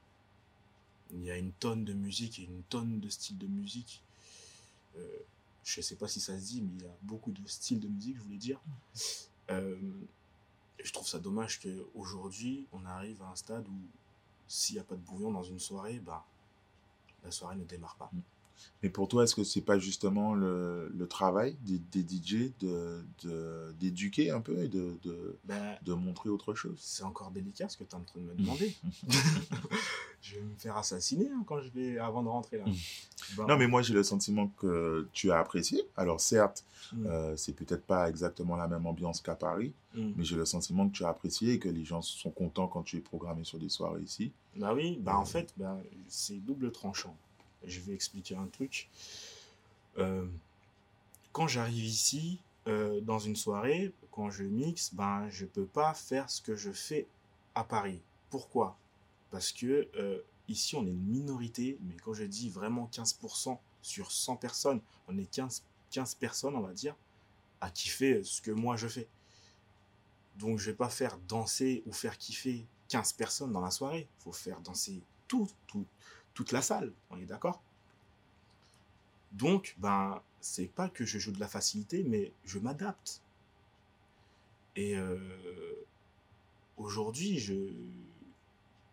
Il 1.11 1.23
y 1.23 1.31
a 1.31 1.37
une 1.37 1.51
tonne 1.51 1.85
de 1.85 1.93
musique 1.93 2.39
et 2.39 2.43
une 2.43 2.63
tonne 2.63 2.99
de 2.99 3.09
styles 3.09 3.37
de 3.37 3.47
musique. 3.47 4.03
Euh, 4.97 5.19
je 5.63 5.81
sais 5.81 5.95
pas 5.95 6.07
si 6.07 6.19
ça 6.19 6.37
se 6.37 6.45
dit, 6.45 6.61
mais 6.61 6.71
il 6.75 6.81
y 6.83 6.87
a 6.87 6.95
beaucoup 7.01 7.31
de 7.31 7.45
styles 7.47 7.79
de 7.79 7.87
musique, 7.87 8.17
je 8.17 8.21
voulais 8.21 8.37
dire. 8.37 8.59
Euh, 9.49 9.77
et 10.77 10.83
je 10.83 10.93
trouve 10.93 11.07
ça 11.07 11.19
dommage 11.19 11.59
qu'aujourd'hui, 11.59 12.67
on 12.71 12.85
arrive 12.85 13.21
à 13.23 13.29
un 13.29 13.35
stade 13.35 13.67
où 13.67 13.81
s'il 14.47 14.75
n'y 14.75 14.79
a 14.79 14.83
pas 14.83 14.95
de 14.95 15.01
bouillon 15.01 15.31
dans 15.31 15.43
une 15.43 15.59
soirée, 15.59 15.99
ben, 15.99 16.23
la 17.23 17.31
soirée 17.31 17.55
ne 17.55 17.65
démarre 17.65 17.95
pas. 17.95 18.11
Mais 18.83 18.89
pour 18.89 19.07
toi, 19.07 19.23
est-ce 19.23 19.35
que 19.35 19.43
c'est 19.43 19.61
pas 19.61 19.77
justement 19.79 20.33
le, 20.33 20.89
le 20.95 21.07
travail 21.07 21.55
des, 21.61 21.79
des 21.79 22.01
DJ 22.01 22.51
de, 22.59 23.03
de- 23.23 23.73
d'éduquer 23.79 24.31
un 24.31 24.39
peu 24.41 24.57
et 24.63 24.67
de, 24.69 24.93
de, 25.03 25.37
Ben, 25.45 25.77
de 25.83 25.93
montrer 25.93 26.29
autre 26.29 26.53
chose? 26.53 26.77
c'est 26.79 27.03
encore 27.03 27.31
délicat 27.31 27.67
ce 27.69 27.77
que 27.77 27.83
tu 27.83 27.91
es 27.91 27.95
en 27.95 28.01
train 28.01 28.19
de 28.21 28.25
me 28.25 28.35
demander. 28.35 28.73
je 30.21 30.35
vais 30.35 30.41
me 30.41 30.55
faire 30.57 30.77
assassiner 30.77 31.27
hein, 31.33 31.43
quand 31.45 31.61
je 31.61 31.69
vais 31.69 31.97
avant 31.97 32.23
de 32.23 32.27
rentrer 32.29 32.57
là. 32.57 32.65
Ben, 33.37 33.45
Non, 33.47 33.57
mais 33.57 33.67
moi, 33.67 33.81
j'ai 33.81 33.93
le 33.93 34.03
sentiment 34.03 34.47
que 34.59 35.07
tu 35.13 35.31
as 35.31 35.39
apprécié. 35.39 35.83
Alors, 35.97 36.19
certes, 36.21 36.63
Mm, 36.91 37.05
euh, 37.05 37.37
c'est 37.37 37.53
peut-être 37.53 37.83
pas 37.85 38.09
exactement 38.09 38.55
la 38.55 38.67
même 38.67 38.87
ambiance 38.87 39.21
qu'à 39.21 39.35
Paris, 39.35 39.73
mm. 39.93 40.13
mais 40.15 40.23
j'ai 40.23 40.35
le 40.35 40.45
sentiment 40.45 40.89
que 40.89 40.93
tu 40.97 41.03
as 41.05 41.09
apprécié 41.09 41.53
et 41.53 41.59
que 41.59 41.69
les 41.69 41.85
gens 41.85 42.01
sont 42.01 42.31
contents 42.31 42.67
quand 42.67 42.81
tu 42.81 42.97
es 42.97 42.99
programmé 42.99 43.43
sur 43.43 43.59
des 43.59 43.69
soirées 43.69 44.01
ici. 44.01 44.31
Bah 44.55 44.73
oui, 44.73 44.97
bah 44.99 45.15
en 45.15 45.23
fait, 45.25 45.53
bah, 45.55 45.77
c'est 46.07 46.37
double 46.43 46.71
tranchant. 46.71 47.15
Je 47.63 47.79
vais 47.81 47.93
expliquer 47.93 48.35
un 48.35 48.47
truc. 48.47 48.89
Euh, 49.97 50.25
quand 51.31 51.47
j'arrive 51.47 51.83
ici, 51.85 52.39
euh, 52.67 53.01
dans 53.01 53.19
une 53.19 53.35
soirée, 53.35 53.93
quand 54.11 54.29
je 54.29 54.43
mixe, 54.43 54.93
ben, 54.93 55.29
je 55.29 55.45
peux 55.45 55.65
pas 55.65 55.93
faire 55.93 56.29
ce 56.29 56.41
que 56.41 56.55
je 56.55 56.71
fais 56.71 57.07
à 57.55 57.63
Paris. 57.63 58.01
Pourquoi? 58.29 58.77
Parce 59.31 59.51
que 59.51 59.87
euh, 59.95 60.19
ici, 60.47 60.75
on 60.75 60.85
est 60.85 60.89
une 60.91 61.05
minorité, 61.05 61.77
mais 61.81 61.95
quand 61.95 62.13
je 62.13 62.23
dis 62.23 62.49
vraiment 62.49 62.87
15% 62.91 63.59
sur 63.81 64.11
100 64.11 64.35
personnes, 64.37 64.81
on 65.07 65.17
est 65.17 65.29
15, 65.29 65.63
15 65.91 66.15
personnes, 66.15 66.55
on 66.55 66.61
va 66.61 66.73
dire, 66.73 66.95
à 67.61 67.69
kiffer 67.71 68.23
ce 68.23 68.41
que 68.41 68.51
moi 68.51 68.77
je 68.77 68.87
fais. 68.87 69.07
Donc, 70.37 70.57
je 70.59 70.71
vais 70.71 70.75
pas 70.77 70.89
faire 70.89 71.17
danser 71.27 71.83
ou 71.85 71.91
faire 71.93 72.17
kiffer 72.17 72.65
15 72.87 73.13
personnes 73.13 73.51
dans 73.51 73.61
la 73.61 73.71
soirée. 73.71 74.07
Il 74.19 74.23
faut 74.23 74.31
faire 74.31 74.59
danser 74.61 75.01
tout, 75.27 75.47
tout- 75.67 75.85
toute 76.39 76.53
la 76.53 76.61
salle. 76.61 76.93
On 77.09 77.17
est 77.19 77.25
d'accord? 77.25 77.61
Donc, 79.33 79.75
ben, 79.77 80.21
c'est 80.39 80.67
pas 80.67 80.87
que 80.87 81.03
je 81.03 81.19
joue 81.19 81.33
de 81.33 81.39
la 81.41 81.49
facilité, 81.49 82.05
mais 82.05 82.31
je 82.45 82.59
m'adapte. 82.59 83.21
Et 84.77 84.95
euh, 84.97 85.17
aujourd'hui, 86.77 87.37
je, 87.39 87.55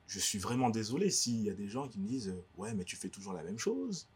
je 0.08 0.18
suis 0.18 0.40
vraiment 0.40 0.70
désolé 0.70 1.08
s'il 1.08 1.40
y 1.42 1.50
a 1.50 1.54
des 1.54 1.68
gens 1.68 1.86
qui 1.86 2.00
me 2.00 2.08
disent 2.08 2.34
Ouais, 2.58 2.74
mais 2.74 2.82
tu 2.82 2.96
fais 2.96 3.10
toujours 3.10 3.32
la 3.32 3.44
même 3.44 3.60
chose. 3.60 4.08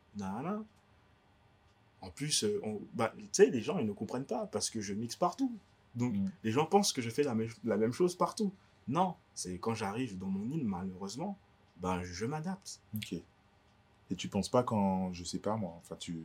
En 2.01 2.11
plus, 2.11 2.43
euh, 2.43 2.61
on- 2.65 2.81
bah, 2.95 3.13
tu 3.17 3.29
sais, 3.31 3.47
les 3.51 3.61
gens, 3.63 3.79
ils 3.79 3.87
ne 3.87 3.93
comprennent 3.93 4.27
pas 4.27 4.47
parce 4.47 4.71
que 4.71 4.81
je 4.81 4.93
mixe 4.93 5.15
partout. 5.15 5.53
Donc, 5.95 6.15
Mm. 6.15 6.31
les 6.43 6.51
gens 6.51 6.67
pensent 6.67 6.93
que 6.93 7.01
je 7.01 7.11
fais 7.11 7.23
la 7.23 7.77
même 7.77 7.93
chose 7.93 8.17
partout. 8.17 8.53
Non, 8.89 9.15
c'est 9.35 9.57
quand 9.59 9.75
j'arrive 9.75 10.19
dans 10.19 10.27
mon 10.27 10.51
île, 10.51 10.65
malheureusement, 10.67 11.39
ben, 11.81 12.03
je 12.03 12.27
m'adapte. 12.27 12.81
Ok. 12.97 13.13
Et 13.15 14.15
tu 14.17 14.29
penses 14.29 14.49
pas 14.49 14.63
quand, 14.63 15.13
je 15.13 15.25
sais 15.25 15.39
pas 15.39 15.57
moi, 15.57 15.75
enfin 15.79 15.97
tu... 15.99 16.25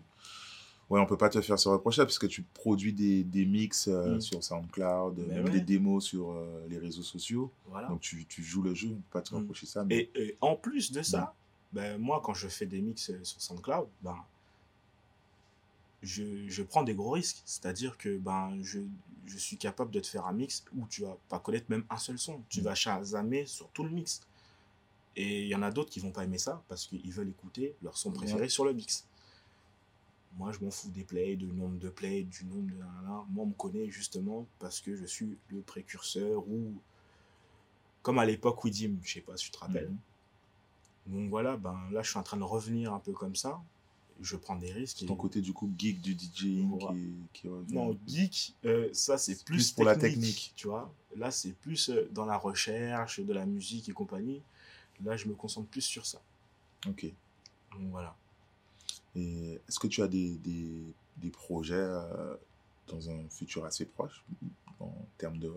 Ouais, 0.90 1.00
on 1.00 1.08
peut 1.08 1.18
pas 1.18 1.30
te 1.30 1.42
faire 1.42 1.58
ce 1.58 1.68
reproche 1.68 1.98
parce 1.98 2.20
que 2.20 2.28
tu 2.28 2.44
produis 2.44 2.94
des, 2.94 3.24
des 3.24 3.46
mix 3.46 3.88
euh, 3.88 4.18
Mm. 4.18 4.22
sur 4.22 4.44
SoundCloud, 4.44 5.18
Mais 5.28 5.36
même 5.36 5.46
ouais. 5.46 5.52
des 5.52 5.62
démos 5.62 6.06
sur 6.06 6.30
euh, 6.32 6.64
les 6.70 6.78
réseaux 6.78 7.02
sociaux. 7.02 7.52
Voilà. 7.70 7.88
Donc 7.88 8.02
tu, 8.02 8.24
tu 8.26 8.44
joues 8.44 8.62
le 8.62 8.76
jeu, 8.76 8.90
on 8.90 8.96
peut 8.96 9.02
pas 9.14 9.22
te 9.24 9.34
Mm. 9.34 9.38
reprocher 9.40 9.66
ça. 9.66 9.84
Mais... 9.84 9.96
Et, 9.98 10.12
et 10.16 10.38
en 10.42 10.56
plus 10.56 10.92
de 10.92 11.02
ça, 11.02 11.34
ben, 11.74 11.98
moi, 12.00 12.22
quand 12.24 12.36
je 12.36 12.48
fais 12.48 12.68
des 12.68 12.82
mix 12.82 13.10
euh, 13.10 13.20
sur 13.24 13.42
SoundCloud, 13.42 13.88
ben, 14.04 14.16
je, 16.04 16.48
je 16.48 16.64
prends 16.64 16.84
des 16.84 16.94
gros 16.94 17.12
risques. 17.12 17.42
C'est-à-dire 17.46 17.98
que 17.98 18.18
ben, 18.18 18.56
je, 18.62 18.80
je 19.26 19.38
suis 19.38 19.58
capable 19.58 19.92
de 19.92 20.00
te 20.00 20.08
faire 20.08 20.28
un 20.28 20.34
mix 20.34 20.64
où 20.78 20.86
tu 20.88 21.02
vas 21.02 21.18
pas 21.30 21.40
connaître 21.40 21.66
même 21.70 21.84
un 21.90 21.98
seul 21.98 22.20
son. 22.20 22.42
Tu 22.50 22.62
Mm. 22.62 22.64
vas 22.64 22.76
chasamer 22.76 23.46
sur 23.48 23.68
tout 23.70 23.84
le 23.84 23.90
mix. 23.90 24.22
Et 25.18 25.44
il 25.44 25.48
y 25.48 25.56
en 25.56 25.62
a 25.62 25.72
d'autres 25.72 25.90
qui 25.90 26.00
vont 26.00 26.12
pas 26.12 26.24
aimer 26.26 26.38
ça 26.38 26.62
parce 26.68 26.86
qu'ils 26.88 27.12
veulent 27.12 27.30
écouter 27.30 27.76
leur 27.82 27.98
son 27.98 28.12
préféré 28.12 28.42
Ouais. 28.42 28.50
sur 28.50 28.66
le 28.66 28.74
mix. 28.74 29.08
Moi, 30.38 30.52
je 30.52 30.60
m'en 30.60 30.70
fous 30.72 30.90
des 30.90 31.06
plays, 31.06 31.38
du 31.38 31.46
nombre 31.46 31.78
de 31.80 31.88
plays, 31.90 32.24
du 32.24 32.44
nombre 32.44 32.68
de... 32.70 32.76
Moi, 33.30 33.44
on 33.44 33.46
me 33.46 33.54
connaît 33.54 33.90
justement 33.90 34.46
parce 34.60 34.82
que 34.82 34.96
je 34.96 35.06
suis 35.06 35.38
le 35.50 35.62
précurseur 35.62 36.46
ou... 36.48 36.74
Comme 38.02 38.20
à 38.20 38.26
l'époque 38.26 38.64
Widim, 38.64 38.98
je 39.02 39.14
sais 39.14 39.22
pas 39.22 39.38
si 39.38 39.46
tu 39.46 39.52
te 39.52 39.58
rappelles. 39.60 39.92
Donc 41.08 41.30
voilà, 41.30 41.56
ben 41.58 41.80
là 41.92 42.02
je 42.04 42.10
suis 42.10 42.20
en 42.20 42.24
train 42.24 42.38
de 42.38 42.44
revenir 42.44 42.94
un 42.94 43.00
peu 43.00 43.14
comme 43.14 43.36
ça. 43.36 43.62
Je 44.22 44.36
prends 44.36 44.56
des 44.56 44.72
risques. 44.72 45.04
et- 45.04 45.06
Ton 45.08 45.16
côté 45.16 45.42
du 45.42 45.54
coup 45.54 45.72
geek 45.78 46.02
du 46.02 46.14
DJing 46.14 46.70
Voilà. 46.80 46.98
qui, 47.34 47.42
qui. 47.42 47.48
Non, 47.74 47.98
geek, 48.08 48.56
euh, 48.66 48.90
ça 48.94 49.18
c'est 49.18 49.36
plus, 49.44 49.56
plus 49.56 49.72
pour 49.72 49.86
la 49.86 49.96
technique. 49.96 50.54
Tu 50.56 50.68
vois, 50.68 50.94
là 51.16 51.32
c'est 51.32 51.54
plus 51.54 51.90
euh, 51.90 52.08
dans 52.12 52.26
la 52.26 52.38
recherche 52.38 53.20
de 53.20 53.34
la 53.34 53.46
musique 53.46 53.90
et 53.90 53.94
compagnie. 53.94 54.42
Là 55.04 55.18
je 55.18 55.28
me 55.28 55.34
concentre 55.36 55.68
plus 55.68 55.82
sur 55.82 56.06
ça. 56.06 56.22
Ok. 56.88 57.06
Donc 57.72 57.90
voilà. 57.90 58.16
Et 59.16 59.60
est-ce 59.68 59.80
que 59.80 59.88
tu 59.88 60.02
as 60.02 60.08
des, 60.08 60.38
des, 60.38 60.82
des 61.18 61.30
projets 61.30 61.76
euh, 61.76 62.36
dans 62.88 63.10
un 63.10 63.28
futur 63.30 63.66
assez 63.66 63.86
proche, 63.86 64.24
en 64.80 64.94
termes 65.18 65.38
de 65.38 65.52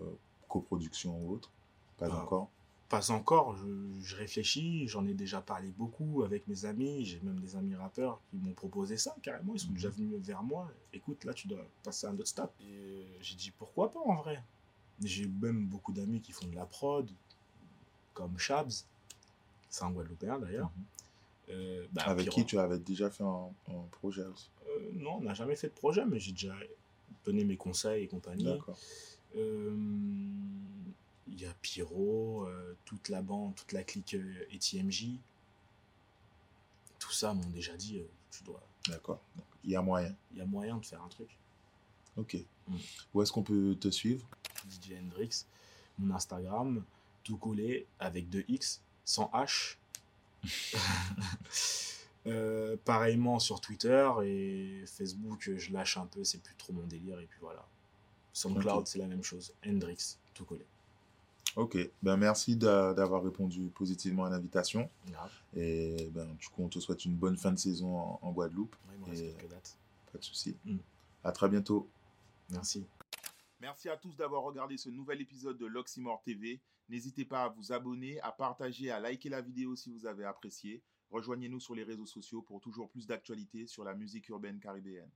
coproduction 0.47 1.17
ou 1.21 1.33
autre? 1.33 1.51
Pas 1.97 2.07
Ah. 2.11 2.23
encore? 2.23 2.49
Pas 2.89 3.11
encore, 3.11 3.55
je, 3.55 3.67
je 4.01 4.15
réfléchis, 4.15 4.87
j'en 4.87 5.05
ai 5.05 5.13
déjà 5.13 5.41
parlé 5.41 5.69
beaucoup 5.77 6.23
avec 6.23 6.47
mes 6.47 6.65
amis, 6.65 7.05
j'ai 7.05 7.19
même 7.19 7.39
des 7.39 7.55
amis 7.55 7.75
rappeurs 7.75 8.19
qui 8.31 8.37
m'ont 8.37 8.53
proposé 8.53 8.97
ça 8.97 9.15
carrément, 9.21 9.53
ils 9.53 9.59
sont 9.59 9.71
déjà 9.71 9.89
venus 9.89 10.15
vers 10.21 10.41
moi. 10.41 10.67
Écoute, 10.91 11.23
là 11.23 11.35
tu 11.35 11.47
dois 11.47 11.63
passer 11.83 12.07
à 12.07 12.09
un 12.09 12.15
autre 12.15 12.25
stade. 12.27 12.49
Et 12.61 12.63
euh, 12.65 13.03
j'ai 13.21 13.35
dit 13.35 13.51
pourquoi 13.51 13.91
pas 13.91 13.99
en 13.99 14.15
vrai? 14.15 14.41
J'ai 15.03 15.27
même 15.27 15.67
beaucoup 15.67 15.93
d'amis 15.93 16.19
qui 16.19 16.31
font 16.31 16.47
de 16.47 16.55
la 16.55 16.65
prod, 16.65 17.07
comme 18.15 18.39
Shabs, 18.39 18.85
c'est 19.69 19.83
un 19.83 19.91
Guadeloupéen 19.91 20.39
d'ailleurs. 20.39 20.71
Euh, 21.49 21.87
bah, 21.93 22.03
Avec 22.05 22.29
qui 22.29 22.45
tu 22.45 22.59
avais 22.59 22.77
déjà 22.77 23.09
fait 23.09 23.23
un, 23.23 23.49
un 23.69 23.81
projet 23.91 24.23
aussi? 24.25 24.49
Euh, 24.67 24.91
non, 24.93 25.15
on 25.17 25.21
n'a 25.21 25.33
jamais 25.33 25.55
fait 25.55 25.67
de 25.69 25.73
projet, 25.73 26.05
mais 26.05 26.19
j'ai 26.19 26.31
déjà 26.31 26.55
donné 27.25 27.43
mes 27.43 27.57
conseils 27.57 28.03
et 28.03 28.07
compagnie. 28.07 28.43
D'accord. 28.45 28.77
Euh, 29.35 29.75
Il 31.27 31.41
y 31.41 31.45
a 31.45 31.53
Pyro, 31.61 32.47
toute 32.85 33.09
la 33.09 33.21
bande, 33.21 33.55
toute 33.55 33.71
la 33.71 33.83
clique 33.83 34.15
ETMJ. 34.51 35.07
Tout 36.99 37.11
ça 37.11 37.33
m'ont 37.33 37.49
déjà 37.49 37.75
dit, 37.77 38.01
tu 38.31 38.43
dois, 38.43 38.61
D'accord. 38.87 39.21
Il 39.63 39.71
y 39.71 39.75
a 39.75 39.81
moyen. 39.81 40.13
il 40.31 40.37
y 40.37 40.41
a 40.41 40.45
moyen 40.45 40.77
de 40.77 40.85
faire 40.85 41.01
un 41.03 41.07
truc. 41.07 41.29
Ok. 42.17 42.37
Mm. 42.67 42.75
Où 43.13 43.21
est-ce 43.21 43.31
qu'on 43.31 43.43
peut 43.43 43.75
te 43.79 43.89
suivre? 43.89 44.27
DJ 44.69 44.93
Hendrix, 45.01 45.45
mon 45.97 46.13
Instagram, 46.15 46.83
tout 47.23 47.37
collé 47.37 47.87
avec 47.99 48.29
deux 48.29 48.43
X, 48.47 48.81
sans 49.09 49.29
H. 49.33 49.77
Euh, 52.27 52.75
pareillement 52.83 53.39
sur 53.39 53.61
Twitter 53.61 54.07
et 54.23 54.83
Facebook, 54.85 55.49
je 55.55 55.71
lâche 55.71 55.97
un 55.97 56.05
peu, 56.05 56.23
c'est 56.25 56.43
plus 56.43 56.53
trop 56.55 56.73
mon 56.73 56.85
délire. 56.85 57.17
Et 57.19 57.25
puis 57.25 57.39
voilà. 57.41 57.65
SoundCloud, 58.33 58.79
Ok. 58.81 58.87
c'est 58.87 58.99
la 58.99 59.07
même 59.07 59.23
chose. 59.23 59.53
Hendrix, 59.65 60.17
tout 60.33 60.43
collé. 60.43 60.65
Ok. 61.55 61.77
Ben, 62.03 62.17
merci 62.17 62.55
d'a- 62.57 62.93
d'avoir 62.93 63.23
répondu 63.23 63.69
positivement 63.73 64.25
à 64.25 64.29
l'invitation. 64.29 64.89
Et 65.55 66.09
ben, 66.13 66.27
du 66.35 66.49
coup, 66.49 66.61
on 66.63 66.67
te 66.67 66.79
souhaite 66.79 67.05
une 67.05 67.15
bonne 67.15 67.37
fin 67.37 67.51
de 67.51 67.57
saison 67.57 67.97
en, 67.97 68.19
en 68.21 68.31
Guadeloupe. 68.31 68.75
Ouais, 68.89 68.95
il 68.95 68.99
me 69.01 69.05
reste 69.05 69.23
Et- 69.23 69.31
quelques 69.33 69.49
dates. 69.51 69.77
Pas 70.11 70.19
de 70.19 70.23
souci. 70.23 70.55
Mm. 70.65 70.77
À 71.23 71.31
très 71.31 71.47
bientôt. 71.49 71.87
Merci. 72.51 72.85
Merci 73.61 73.89
à 73.89 73.95
tous 73.97 74.15
d'avoir 74.17 74.43
regardé 74.43 74.77
ce 74.77 74.89
nouvel 74.89 75.21
épisode 75.21 75.57
de 75.57 75.65
l'Oxymore 75.65 76.21
TV. 76.23 76.59
N'hésitez 76.89 77.23
pas 77.23 77.43
à 77.43 77.49
vous 77.49 77.71
abonner, 77.71 78.19
à 78.21 78.31
partager, 78.31 78.89
à 78.89 78.99
liker 78.99 79.29
la 79.29 79.41
vidéo 79.41 79.75
si 79.75 79.91
vous 79.91 80.07
avez 80.07 80.25
apprécié. 80.25 80.83
Rejoignez-nous 81.11 81.59
sur 81.59 81.75
les 81.75 81.83
réseaux 81.83 82.07
sociaux 82.07 82.41
pour 82.41 82.61
toujours 82.61 82.89
plus 82.89 83.05
d'actualités 83.05 83.67
sur 83.67 83.83
la 83.83 83.93
musique 83.93 84.27
urbaine 84.29 84.59
caribéenne. 84.59 85.11